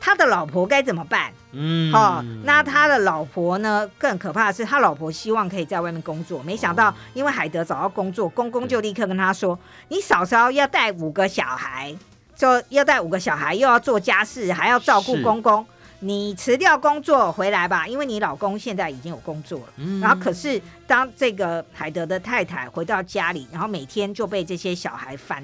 [0.00, 1.32] 他的老婆该怎么办？
[1.52, 3.88] 嗯，好、哦，那他的老婆呢？
[3.98, 11.94] 更可怕的是，他老婆希望可以在外面工作，没想到因为海德找到工作，公公就立刻跟他说：“你嫂嫂要带五个小孩，
[12.36, 15.66] 就要带五个小孩，又要做家事，还要照顾公公。”
[16.00, 19.66] 你辞掉工作回来吧，因为你老公现在已经有工作了。
[19.78, 25.42] 嗯，然后可是当这个海德的太太回到家里，然后每天就被这些小孩烦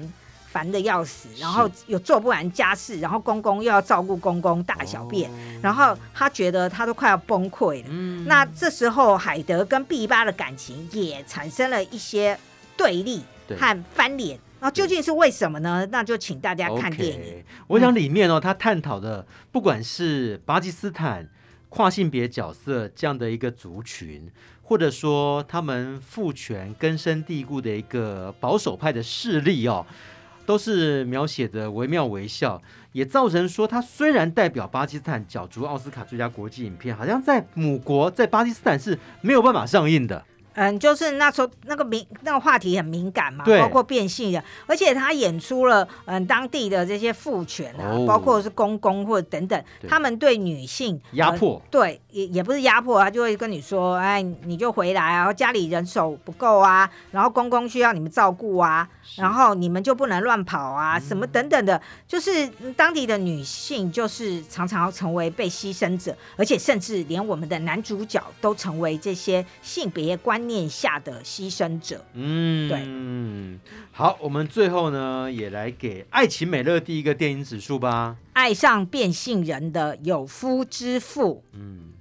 [0.53, 7.87] 烦的要死，然后又做不完家事，然后公公又要照顾公公大小便，哦、然后他觉得他都快要崩溃了。
[7.89, 12.37] 嗯，那这时候海德跟毕巴的感情也产生了一些
[12.77, 13.23] 对立
[13.57, 14.39] 和翻脸。
[14.59, 15.85] 那究竟是为什么呢？
[15.91, 17.19] 那就请大家看电影。
[17.19, 21.27] Okay, 我想里面哦，他探讨的不管是巴基斯坦
[21.69, 29.85] 跨性别角色这样的一个族群，或者说他们父权根深蒂固的一个保守派的势力哦，
[30.45, 40.23] 都是描写的惟妙惟肖，也造成说他虽然代表巴基斯坦角逐奥斯卡最佳国际影片，好像在母国在巴基斯坦是没有办法上映的。
[40.55, 73.59] 嗯，就是那时候那个敏那个话题很敏感嘛，包括变性的，而且他演出了嗯当地的这些父权啊，哦、包括是公公或者等等，他们对女性压迫，呃、对也也不是压迫，他就会跟你说，哎，你就回来啊，然后家里人手不够啊，然后公公需要你们照顾啊，然后你们就不能乱跑啊，什么等等的，就是当地的女性就是常常成为被牺牲者，而且甚至连我们的男主角都成为这些性别观念下的牺牲者，嗯，对，嗯，
[73.91, 78.15] 好，我们最后呢也来给爱情美乐第一个电影指数吧。
[78.33, 81.91] 爱上变性人的有夫之妇，嗯，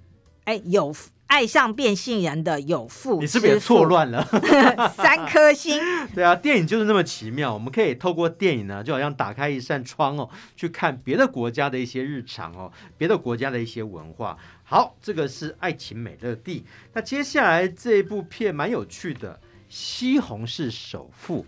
[0.44, 0.94] 哎，有
[1.32, 4.22] 爱上变性人的有妇，你是不是也错乱了？
[4.94, 5.80] 三颗星。
[6.14, 14.36] 对啊，电影就是那么奇妙，我们可以透过电影呢，就好像打开一扇窗哦，去看别的国家的一些日常哦，别的国家的一些文化。
[14.62, 16.66] 好，这个是爱情美乐蒂。
[16.92, 19.32] 那接下来这一部片蛮有趣的，
[19.70, 21.40] 《西红柿首富》。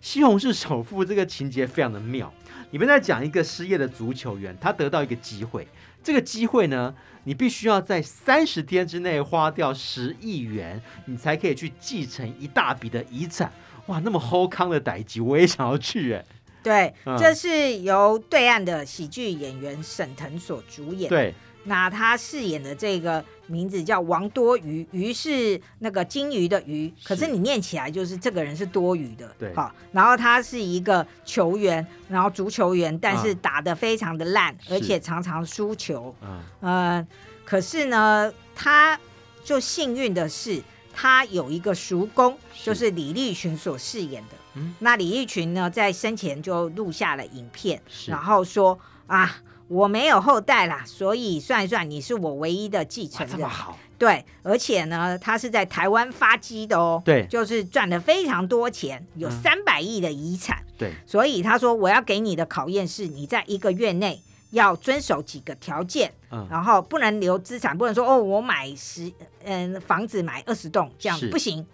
[0.00, 2.32] 西红柿首富这个情节非常的妙。
[2.70, 5.68] 你们在讲一个失业的足球员，他得到一个机会，
[6.02, 6.94] 这个机会呢，
[7.26, 13.52] 你必须要在三十天之内花掉十亿元，你才可以去继承一大笔的遗产。
[13.86, 16.24] 哇，那么好康的代级，我也想要去哎。
[16.62, 21.08] 对，嗯、这是由对岸的喜剧演员沈腾所主演。
[21.10, 21.34] 对。
[21.64, 29.32] 那他饰演的这个名字叫王多鱼，鱼是那个金鱼的鱼，可是你念起来就是这个人是多余的。
[29.38, 36.14] 对，好，然后他是一个球员，然后足球员，但是打得非常的烂，啊、而且常常输球。
[36.22, 37.06] 嗯、呃，
[37.44, 38.98] 可是呢，他
[39.44, 44.36] 就幸运的是，他有一个叔公，就是李立群所饰演的。
[44.54, 49.36] 嗯，那李立群呢，在生前就录下了影片，然后说啊。
[49.68, 53.36] 我没有后代啦，所以算一算，你是我唯一的继承人。
[53.36, 53.76] 这么好。
[53.98, 57.02] 对，而且呢，他是在台湾发迹的哦。
[57.04, 60.58] 对，就是赚了非常多钱，有三百亿的遗产。
[60.66, 60.72] 嗯。
[60.78, 69.10] 对，所以他说我要给你的考验是，你在一个月内要遵守几个条件，嗯，然后不能留资产，不能说哦，我买十
[69.44, 71.66] 嗯房子买二十栋这样不行。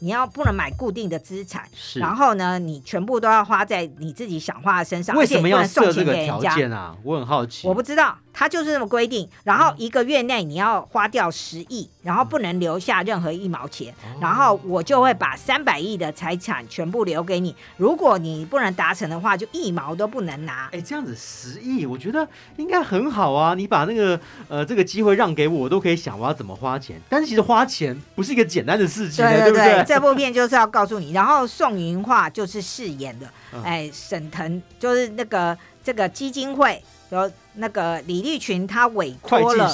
[0.00, 5.16] 你要不能买固定的资产，然后呢，你全部都要花在你自己想花的身上。
[5.16, 6.96] 为什么要设这个条件啊？
[7.02, 7.68] 我很好奇。
[7.68, 8.16] 我不知道。
[8.32, 17.54] 他就是这么规定，然后一个月内你要花掉十亿，然后不能留下任何一毛钱，然后我就会把三百亿的财产全部留给你。
[17.76, 20.68] 如果你不能达成的话，就一毛都不能拿。
[20.72, 23.54] 哎，这样子十亿，我觉得应该很好啊！
[23.54, 27.00] 你把那个呃这个机会让给我，我都可以想我要怎么花钱。
[27.08, 29.84] 但是其实花钱不是一个简单的事情，对对对，对不对？
[29.86, 31.12] 这部片就是要告诉你。
[31.12, 33.30] 然后宋云画就是饰演的，
[33.64, 36.82] 哎，沈腾就是那个这个基金会。
[37.10, 37.28] 有
[37.60, 39.70] 那个李立群，他委托了，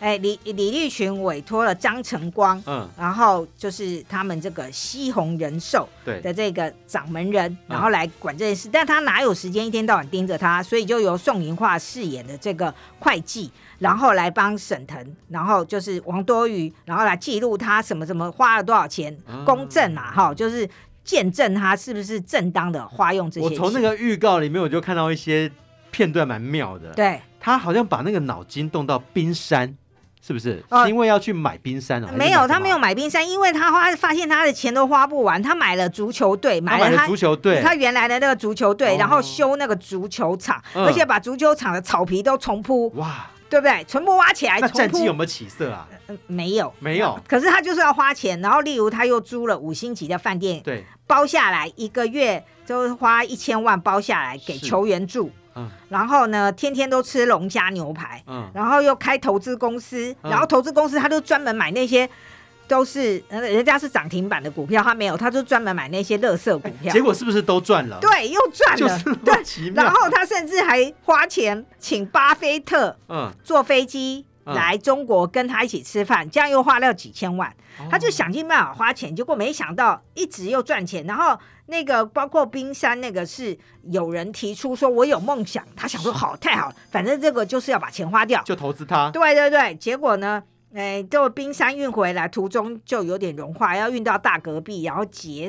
[0.00, 20.68] 哎，李李立群委托了张晨光，嗯，然后就是他们这个西红人寿的这个掌门人，然后来管这件事，嗯、但他哪有时间一天到晚盯着他，所以就由宋银化饰演的这个会计，然后来帮沈腾，然后就是王多鱼，然后来记录他什么什么花了多少钱，嗯、公正嘛，哈，就是
[21.04, 23.46] 见证他是不是正当的花用这些。
[23.46, 25.50] 我从那个预告里面我就看到一些。
[25.90, 29.74] 片段蛮妙的，对，他好像把那个脑筋动到冰山，
[30.20, 30.62] 是不是？
[30.86, 32.10] 因为要去买冰山啊？
[32.14, 43.82] 没有，他没有买冰山，因为他花发现他的钱都花不完，他买了足球队，买了足球队，他原来的那个足球队，哦、然后修那个足球场，嗯、而且把足球场的草皮都重铺，哇，对不对？
[43.84, 45.88] 全部挖起来，那战绩有没有起色啊？
[46.08, 47.18] 嗯，没有，没有。
[47.26, 55.32] 可是他就是要花钱，然后例如他又租了五星级的饭店，对，包下来一个月就花一千万包下来给球员住。
[55.88, 62.08] 然后呢，天天都吃龙虾牛排，嗯，然后又开投资公司，嗯、然后投资公司他就专门买那些
[62.66, 66.92] 都是人家是涨停板的股票，他没有，他就专门买那些垃圾股票。
[66.92, 67.98] 结果是不是都赚了？
[68.00, 68.76] 对，又赚了。
[68.76, 77.54] 就是对，然后他甚至还花钱请巴菲特，嗯，坐飞机来中国跟他一起吃饭，嗯、这样又花了几千万。
[77.90, 81.04] 他就想尽办法花钱，结果没想到一直又赚钱。
[81.06, 89.10] 然后那个包括冰山那个是有人提出说，我有梦想，他想说好太好了，反正这个就是要把钱花掉，就投资他。
[89.10, 90.42] 对对对，结果呢，
[90.74, 95.48] 哎，就冰山运回来途中就有点融化，要运到大隔壁，然后结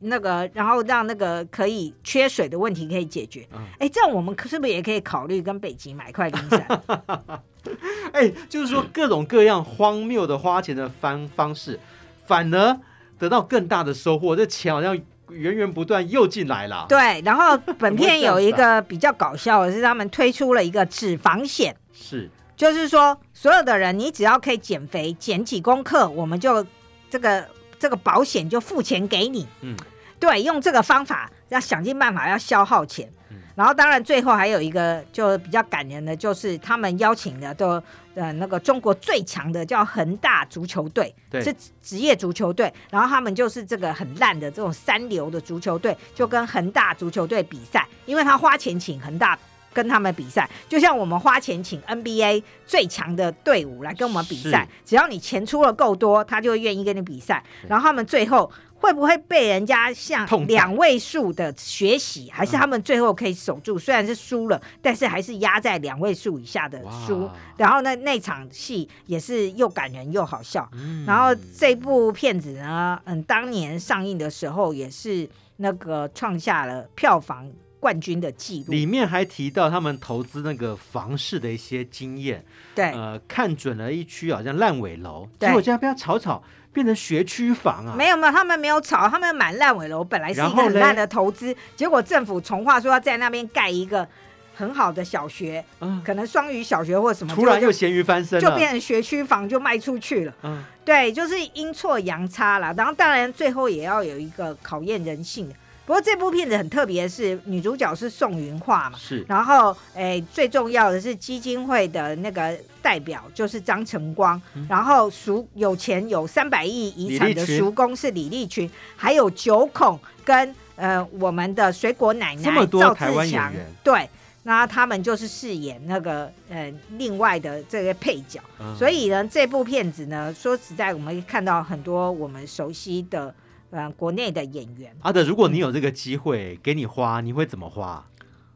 [0.00, 3.46] 那个，然后让那个可以缺水的问题可以解决。
[3.78, 6.82] 哎、嗯，这样我们是不是也可以考虑跟北极买一块冰山？
[8.12, 11.78] 哎，就是说各种各样荒谬的花钱的方方式，
[12.26, 12.80] 反而
[13.18, 14.98] 得到更大的收获，这钱好像
[15.28, 16.86] 源源不断又进来了。
[16.88, 26.64] 对，然后本片有一个比较搞笑的是，他们推出了一个脂肪险，是，就是说所有的人，你只要可以减肥减几公克，我们就
[27.10, 27.46] 这个
[27.78, 29.46] 这个保险就付钱给你。
[29.60, 29.76] 嗯，
[30.18, 33.10] 对，用这个方法要想尽办法要消耗钱。
[33.54, 37.70] 然后，当然，最后还有一个就比较感人的，就是他们邀请的都
[38.14, 41.52] 呃那个中国最强的叫恒大足球队，对是
[41.82, 42.72] 职业足球队。
[42.88, 49.36] 然后他们就是这个很烂的这种三流的足球队，就跟恒大足球队比赛，因为他花钱请恒大
[49.78, 57.44] 跟他们比赛，就像我们花钱请 NBA 最强的队伍来跟我们比赛，只要你钱出了够多，他就会愿意跟你比赛。
[57.68, 58.50] 然后他们最后。
[58.80, 63.76] 会不会被人家像两位数的学习，还是他们最后可以守住？
[63.76, 67.28] 虽然是输了，但是还是压在两位数以下的输。
[67.56, 70.70] 然后呢，那场戏也是又感人又好笑。
[71.04, 77.50] 然后这部片子呢，嗯，当年上映的时候也是那个创下了票房
[77.80, 78.72] 冠军的记录。
[78.72, 82.44] 里面还提到他们投资那个房市的一些经验。
[82.74, 86.42] 对，呃，看准了一区好像烂尾楼，结果这样被他炒炒。
[86.70, 87.94] 变成学区房啊？
[87.96, 94.06] 没有没有，他们没有炒，他们买烂尾楼，本来是一个很烂的投资，结果政府重划说要在那边盖一个
[94.54, 100.34] 很好的小学，嗯，可能双语小学或什么，突然又咸鱼翻身，就变成学区房就卖出去了。
[100.42, 102.72] 嗯，对，就是阴错阳差了。
[102.76, 105.54] 然后当然最后也要有一个考验人性的。
[105.88, 109.24] 不过这部片子很特别的是，女主角是宋芸樺嘛，是。
[109.26, 123.50] 然后，诶，最重要的是基金会的那个代表就是张晨光，嗯、然后赎有钱有三百亿遗产的叔公是李立群，还有九孔跟呃我们的水果奶奶赵自强，
[123.82, 124.06] 对，
[124.42, 133.34] 那他们就是饰演那个呃另外的这个配角，嗯、所以呢这部片子呢说实在，我们看到很多我们熟悉的。
[133.70, 138.04] 呃，国内的演员阿德，如果你有这个机会给你花，你会怎么花？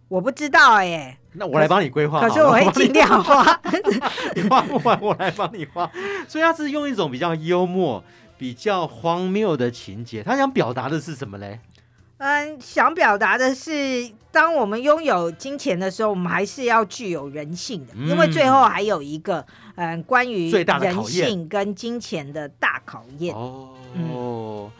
[0.08, 1.18] 我不知道哎、欸。
[1.32, 2.20] 那我来帮你规划。
[2.20, 3.60] 可是我会尽量花。
[4.36, 5.90] 你花不完，我来帮你花。
[6.28, 8.04] 所以他是用一种比较幽默、
[8.36, 10.22] 比较荒谬的情节。
[10.22, 11.60] 他想表达的是什么嘞？
[12.18, 19.44] 嗯，想表达的是，当我们拥有金钱的时候，我们还是要具有人性的，嗯、因为最后还有一个
[19.76, 23.34] 嗯，关于人性跟金钱的大考验。
[23.34, 23.70] 哦。
[23.94, 24.70] 嗯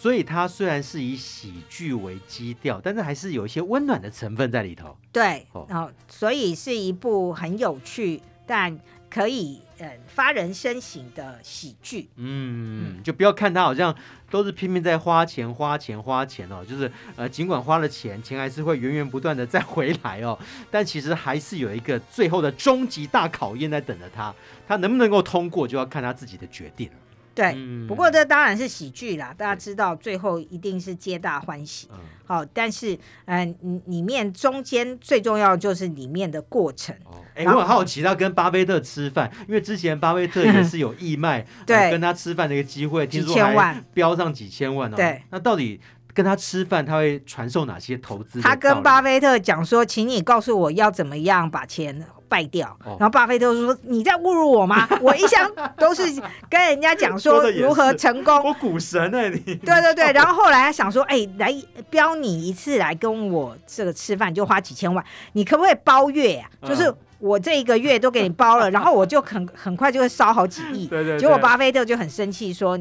[0.00, 4.96] 所以它虽然是以喜剧为基调，但是还是有一些温暖的成分在里头。
[5.10, 8.78] 对，然后所以是一部很有趣，但
[9.10, 12.08] 可以呃发人深省的喜剧。
[12.14, 13.92] 嗯，就不要看它好像
[14.30, 20.38] 都是拼命在花钱、花钱、花钱哦，就是呃尽管花了钱，钱还是会源源不断的再回来哦，
[20.70, 24.32] 但其实还是有一个最后的终极大考验在等着他，
[24.68, 26.94] 他能不能够通过，就要看他自己的决定了。
[27.38, 31.88] 对，不过这当然是喜剧啦，大家知道最后一定是皆大欢喜。
[32.26, 33.54] 好，但是嗯，
[33.86, 36.92] 里面中间最重要就是里面的过程。
[37.36, 44.96] 哎，我很好奇，他跟巴菲特吃饭，因为之前巴菲特也是有义卖， 对，跟他吃饭的一个机会，听说还标上几千万哦。
[44.96, 45.80] 对，那到底
[46.18, 48.40] 跟他吃饭，他会传授哪些投资？
[48.40, 52.04] 他跟巴菲特讲说，请你告诉我要怎么样把钱。
[52.30, 54.86] 败掉，然后巴菲特说：“你在侮辱我吗？
[55.00, 56.02] 我一向都是
[56.50, 58.44] 跟人家讲说如何成功。
[58.44, 60.12] 我股神哎，你对对对。
[60.12, 61.50] 然后后来他想说，哎，来
[61.88, 65.02] 标你一次来跟我这个吃饭就花几千万，
[65.32, 66.50] 你可不可以包月啊？
[66.68, 70.86] 就是我这一个月都给你包了，然后我就很很快就会烧好几亿。
[70.92, 71.18] 对对。
[71.18, 72.78] 结果巴菲特就很生气说。”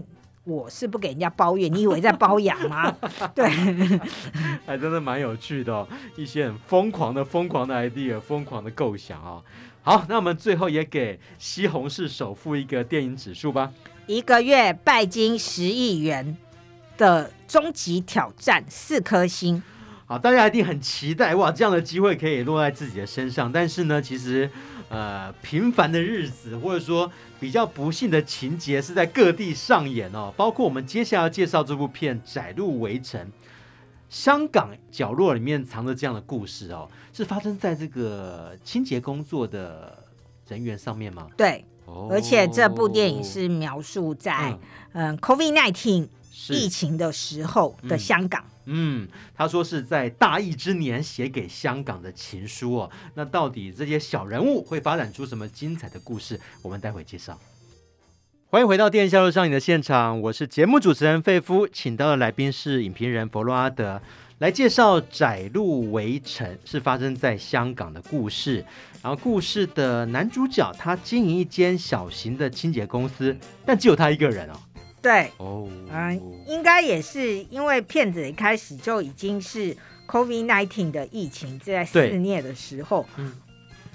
[0.47, 2.89] 我是不给人家包月，你以为在包养吗？
[3.35, 3.49] 对，
[4.65, 5.85] 还真的蛮有趣的哦，
[6.15, 9.43] 一些很疯狂的、疯狂的 idea、疯狂的构想啊、哦。
[9.81, 13.73] 好，那我们最后也给西红柿首富一个电影指数吧。
[14.05, 16.37] 一个月拜金十亿元
[16.97, 19.61] 的终极挑战，四颗星。
[20.05, 23.51] 好，大家一定很期待哇，这样的机会可以落在自己的身上。
[23.51, 24.49] 但是呢，其实
[24.87, 30.33] 呃，平凡的日子或者说比较不幸的情节是在各地上演哦。
[30.35, 33.21] 包括我们接下来要介绍这部片《窄路围城》，
[34.09, 39.97] 香港角落里面藏着这样的故事哦，是发生在这个清洁工作的
[40.47, 41.27] 人员上面吗？
[41.35, 44.57] 对，哦、而且这部电影是描述在
[44.93, 45.17] 嗯。
[45.17, 46.07] COVID nineteen
[46.49, 52.91] 疫情的时候的香港，嗯，嗯，他说是在大疫之年写给香港的情书哦。
[53.15, 56.39] 那到底这些小人物会发展出什么精彩的故事？
[56.61, 57.39] 我们待会介绍。
[58.49, 64.01] 欢迎回到电影销售上映的现场，我是节目主持人费夫，请到的来宾是影评人佛洛阿德，
[64.39, 68.65] 来介绍《窄路围城》，是发生在香港的故事。
[69.01, 74.59] 然后故事的男主角他经营一间小型的清洁公司，但只有他一个人哦。
[75.07, 79.73] 对，哦，嗯，应该也是因为骗子一开始就已经是
[80.05, 83.31] COVID nineteen 的疫情在肆虐的时候，嗯，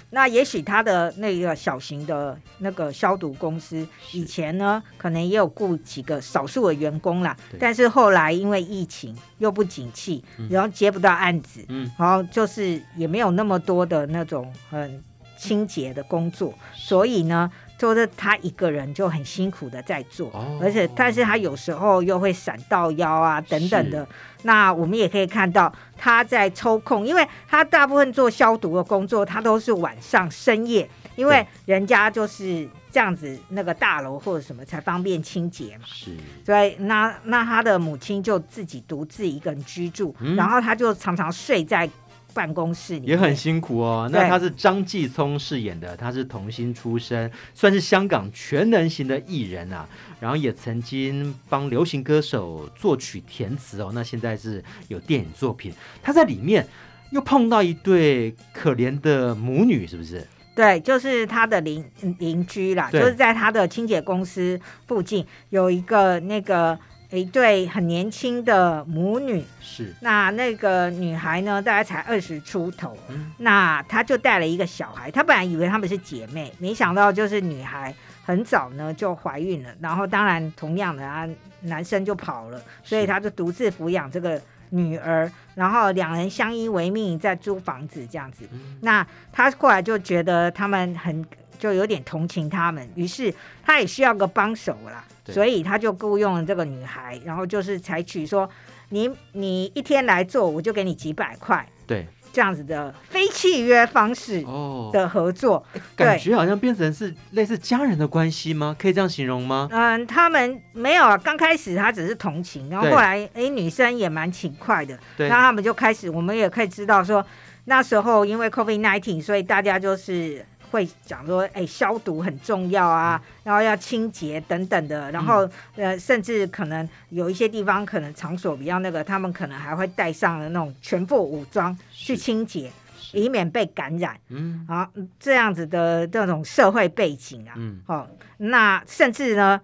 [0.09, 15.03] 那也许他的那个小型的那个消毒公司以前呢，可能也有雇几个少数的员工啦，但是后来因为疫情又不景气，然后接不到案子，嗯，然后就是也没有那么多的那种很
[15.37, 17.51] 清洁的工作，所以呢。
[17.83, 24.07] 就是他一个人就很辛苦的在做，哦、而且但是他有时候又会闪到腰啊等等的。
[24.43, 35.83] 那我们也可以看到他在抽空，因为他大部分做消毒的工作，他都是晚上深夜，因为人家就是这样子那个大楼或者什么才方便清洁嘛。
[35.85, 36.11] 是，
[36.45, 41.89] 所以那那他的母亲就自己独自一个人居住，嗯、然后他就常常睡在。
[42.33, 44.09] 办公室里也很辛苦哦。
[44.11, 49.87] 那他是张继聪饰演的，他是童星出身，算是香港全能型的艺人啊。
[50.19, 53.91] 然后也曾经帮流行歌手作曲填词哦。
[53.93, 55.71] 那现在是有电影作品，
[56.01, 56.67] 他在里面
[57.11, 60.25] 又碰到一对可怜的母女，是不是？
[60.55, 61.83] 对，就是他的邻
[62.19, 66.79] 邻居啦，就是在他的清洁公司附近有一个那个。
[67.19, 77.93] 一对很年轻的母女，是那那个女孩呢，大概才二十出头，嗯、那她就带了一个小孩，她本来以为她们是姐妹，没想到就是女孩
[78.23, 81.27] 很早呢就怀孕了，然后当然同样的啊，
[81.61, 84.41] 男生就跑了，所以她就独自抚养这个
[84.71, 88.47] 女儿，然后两人相依为命，在租房子这样子。
[88.51, 91.25] 嗯、那她过来就觉得他们很。
[91.59, 93.33] 就有点同情他们，于是
[93.63, 98.49] 她也需要个帮手啦，对所以他就雇佣了这个女孩，然后就是采取说，
[98.89, 104.43] 你你一天来做，我就给你几百块，对，这样子的非契约方式
[104.91, 105.65] 的合作，
[105.95, 108.75] 感觉好像变成是类似家人的关系吗？
[108.77, 109.69] 可以这样形容吗？
[109.71, 117.25] 嗯，他们没有啊，刚开始他只是同情，然后后来哎对，女生也蛮勤快的，对，然后他们就开始，我们也可以知道说，
[117.65, 120.45] 那时候因为 COVID nineteen，所以大家就是。
[120.73, 132.71] 会讲说，哎，消毒很重要啊，然后要清洁等等的，然后呃，甚至可能有一些地方可能场所比较那个，他们可能还会带上了那种全副武装去清洁，
[133.11, 134.19] 以免被感染。
[134.29, 138.07] 嗯，啊，这样子的这种社会背景啊，嗯，哦，
[138.37, 139.61] 那甚至呢，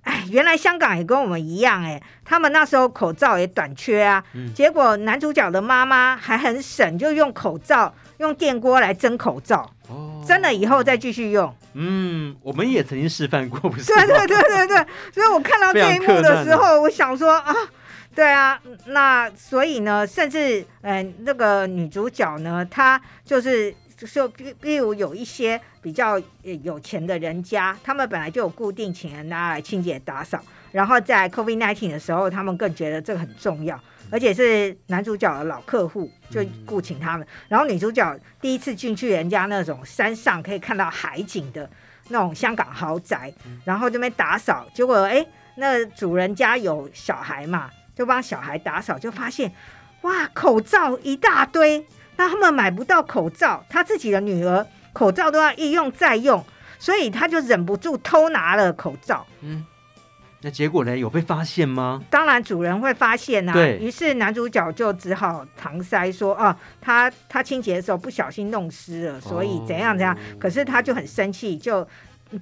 [0.00, 7.94] 哎，原来香港也跟我们一样，哎，他们那时候口罩也短缺啊，嗯，结果男主角的妈妈还很省，就用口罩。
[8.18, 9.72] 用电锅来蒸口罩，
[10.28, 11.54] 哦，蒸了以后再继续用。
[11.72, 13.86] 嗯，我们也曾经示范过，不是？
[13.86, 14.86] 对对对对对。
[15.12, 17.54] 所以我看到这一幕的时候，我想说啊，
[18.14, 26.20] 对啊，那所以呢，甚至嗯、呃，那个女主角呢，她就是就，比比如有一些比较
[26.62, 30.40] 有钱的人家，他们本来就有固定请人拿来清洁打扫，
[30.72, 33.78] 然后在 COVID-19 的时候，他们更觉得这个很重要。
[34.10, 37.26] 而且是男主角的老客户，就雇请他们。
[37.26, 41.68] 嗯、然后女主角第一次进去人家那种山上可以看到海景的
[42.08, 45.24] 那种香港豪宅，嗯、然后这边打扫，结果哎，
[45.56, 49.52] 那主人家有小孩嘛，就帮小孩打扫，就发现
[50.02, 51.84] 哇，口罩一大堆，
[52.16, 56.44] 那他们买不到口罩，他自己的女儿口罩都要一用再用，
[56.78, 59.26] 所以他就忍不住偷拿了口罩。
[59.40, 59.64] 嗯。
[60.40, 60.96] 那结果呢？
[60.96, 62.00] 有被发现吗？
[62.08, 63.54] 当然，主人会发现呐、啊。
[63.54, 63.76] 对。
[63.78, 71.86] 于是男主角就只好搪塞说：“啊，他他清洁的时候不小心弄湿了，所以怎样怎样。”可是他就很生气，就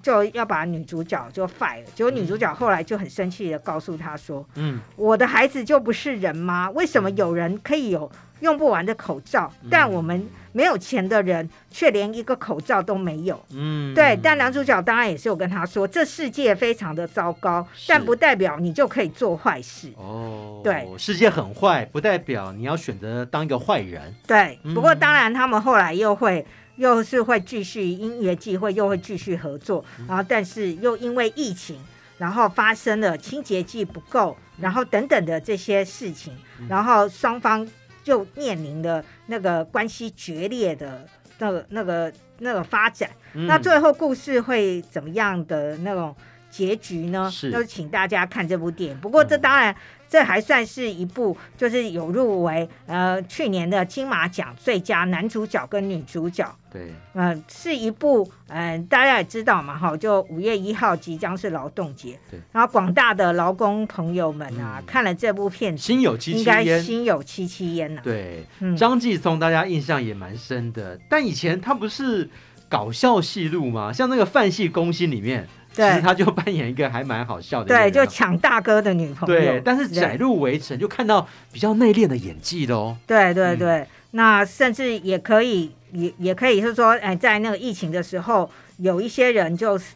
[0.02, 6.68] 就要把女主角就 fire，结果女主角后来就很生气的告诉他说：“嗯，我的孩子就不是人吗？
[6.72, 8.10] 为什么有人可以有
[8.40, 14.18] 用不完的口罩，嗯、但我们没有钱的人却连一个口罩都没有？”嗯，对。
[14.22, 24.14] 但男主角当然也是有跟他说：“这世界非常的糟糕，但不代表你就可以做坏事。”哦，对，世界很坏，不代表你要选择当一个坏人。
[24.26, 26.44] 对，嗯、不过当然他们后来又会。
[26.76, 31.80] 又是会继续因缘际会，又会继续合作，然后但是又因为疫情，
[32.18, 36.36] 然后发生了清洁剂不够，然后等等的这些事情，
[36.68, 37.66] 然后双方
[38.06, 41.04] 就面临的那个关系决裂的
[41.40, 43.10] 那个那个那个发展。
[43.34, 46.14] 嗯、那最后故事会怎么样的那种
[46.48, 47.28] 结局呢？
[47.28, 49.00] 是，就请大家看这部电影。
[49.00, 49.74] 不过这当然。
[50.06, 56.46] 嗯这还算是一部，就是有入围呃去年的金马奖最佳男主角跟女主角。
[56.70, 68.00] 对，嗯、呃，是一部嗯、呃，大家也知道嘛，哈，就五月一号即将是劳动节，对，然后广大的劳工朋友们啊，嗯、看了这部片子，心有戚戚焉，应该心有戚戚焉呐。
[68.04, 72.30] 对，嗯、张继聪大家印象也蛮深的，但以前他不是
[72.68, 73.92] 搞笑戏路吗？
[73.92, 75.48] 像那个《范戏攻心》里面。
[75.76, 79.40] 对其实他就扮演一个还蛮好笑的，对，就抢大哥的女朋友。
[79.40, 82.96] 对，但是载入围城就看到比较内敛的演技喽。
[83.06, 89.94] 对对对，嗯、那甚至也可以，也也可以是说，哎，在那个疫情的时候，有一些人就死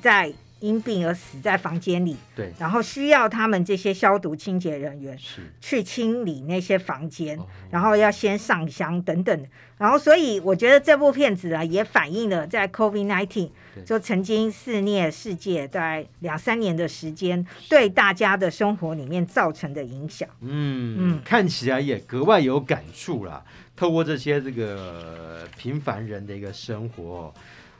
[0.00, 0.32] 在。
[0.60, 9.46] 因病而死在房间里，对，然后需要他们这些消毒清洁人员是去清理那些房间，哦、然后要先上香等等，
[9.76, 13.50] 然后所以我觉得这部片子啊也反映了在 COVID-19
[13.86, 20.28] 就曾经肆虐世界大概两三年的时间，对大家的生活里面造成的影响。
[20.40, 23.44] 嗯嗯，嗯看起来也格外有感触啦。
[23.76, 27.32] 透过这些这个平凡人的一个生活，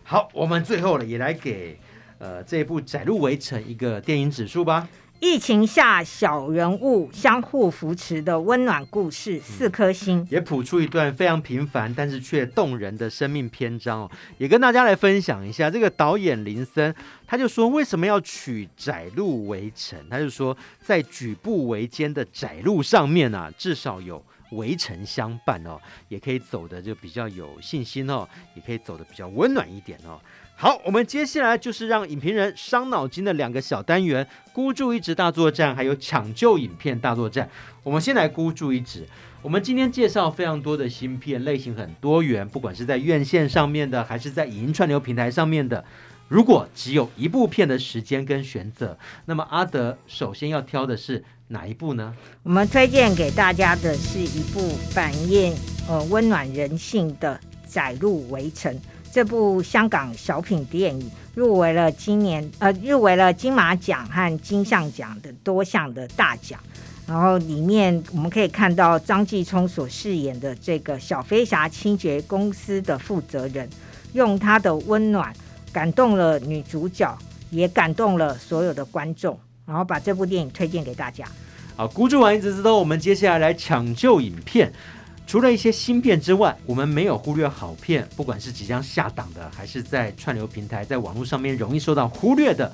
[0.05, 1.77] 好，我们最后呢也来给。
[2.19, 4.89] 呃，这一部窄路围城一个电影指数吧。
[5.21, 10.25] 疫情下小人物相互扶持的温暖故事，四颗星。
[10.31, 14.11] 也谱出一段非常平凡但是却动人的生命篇章哦。
[14.39, 16.95] 也跟大家来分享一下，这个导演林森
[17.27, 19.99] 他就说，为什么要取窄路围城？
[20.09, 30.21] 他就说，在举步维艰的窄路上面啊，至少有围城相伴哦，也可以走的就比较有信心哦，也可以走的比较温暖一点哦。
[30.61, 37.49] 好，我们接下来就是让影评人伤脑筋的两个小单元：孤注一掷大作战，还有抢救影片大作战。
[37.85, 39.07] 我们先来孤注一掷。
[39.41, 45.85] 我们今天介绍非常多的新片，类型很多元，不管是在院线上面的，还是在影音串流平台上面的。
[46.27, 52.13] 如果只有一部片的时间跟选择，那么阿德首先要挑的是哪一部呢？
[52.43, 55.55] 我们推荐给大家的是一部反映
[55.89, 57.39] 呃温暖人性的
[57.73, 58.75] 《窄路围城》。
[59.19, 66.61] 这部香港小品电影入围了今年呃入围了金马奖和金像奖的多项的大奖，
[67.05, 73.69] 然后里面我们可以看到张继聪所饰演的这个小飞侠清洁公司的负责人，
[74.13, 75.35] 用他的温暖
[75.73, 77.19] 感动了女主角，
[77.51, 81.25] 也感动了所有的观众，然后把这部电影推荐给大家。
[81.75, 84.73] 好，孤注完一掷之后，我们接下来来抢救影片。
[85.29, 92.73] 除了一些新片之外，我们没有忽略好片，不管是即将下档的，还是在串流平台、在网络上面容易受到忽略的，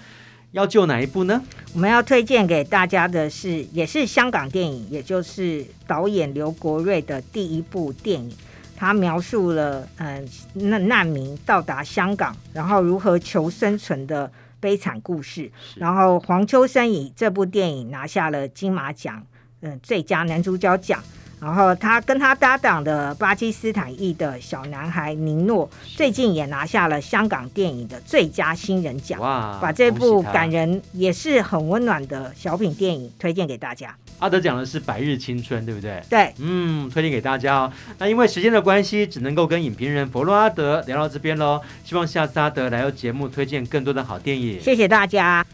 [0.52, 1.42] 要救哪一部呢？
[1.72, 8.32] 我们要推荐给大家的是，也是香港电影，也就是导演刘国瑞的第一部电影。
[8.76, 14.30] 他描述了嗯，难难民到达香港，然后如何求生存的
[14.60, 15.50] 悲惨故事。
[15.74, 19.20] 然后黄秋生以这部电影拿下了金马奖
[19.62, 21.02] 嗯最佳男主角奖。
[21.44, 29.20] 然后他跟他搭档的巴基斯坦裔的小男孩尼诺，最近也拿下了香港电影的最佳新人奖。
[29.20, 29.58] 哇！
[29.60, 33.94] 把这部感人也是很温暖的小品电影推荐给大家。
[34.20, 36.02] 阿德讲的是《白日青春》，对不对？
[36.08, 37.72] 对，嗯，推荐给大家哦。
[37.98, 41.60] 那因为时间的关系，只能够跟影评人佛洛阿德聊到这边喽。
[41.84, 44.58] 希望下次阿德来到节目推荐更多的好电影。
[44.62, 45.44] 谢谢大家。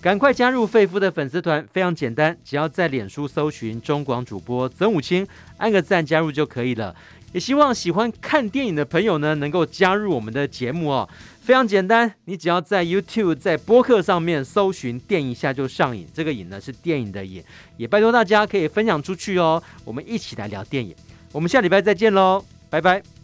[0.00, 5.26] 赶快加入肺夫的粉丝团，非常简单，只要在脸书搜寻中广主播曾武清，
[5.58, 6.96] 按个赞加入就可以了。
[7.32, 11.08] 也希望喜欢看电影的朋友呢，能够加入我们的节目哦，
[11.42, 17.44] 非常简单，你只要在 YouTube 在播客上面搜寻“电影一下就上瘾”，这个“瘾”呢是电影的“瘾”，
[17.76, 20.92] 也拜托大家可以分享出去哦，我们一起来聊电影。
[21.30, 23.19] 我们下礼拜再见喽，拜拜。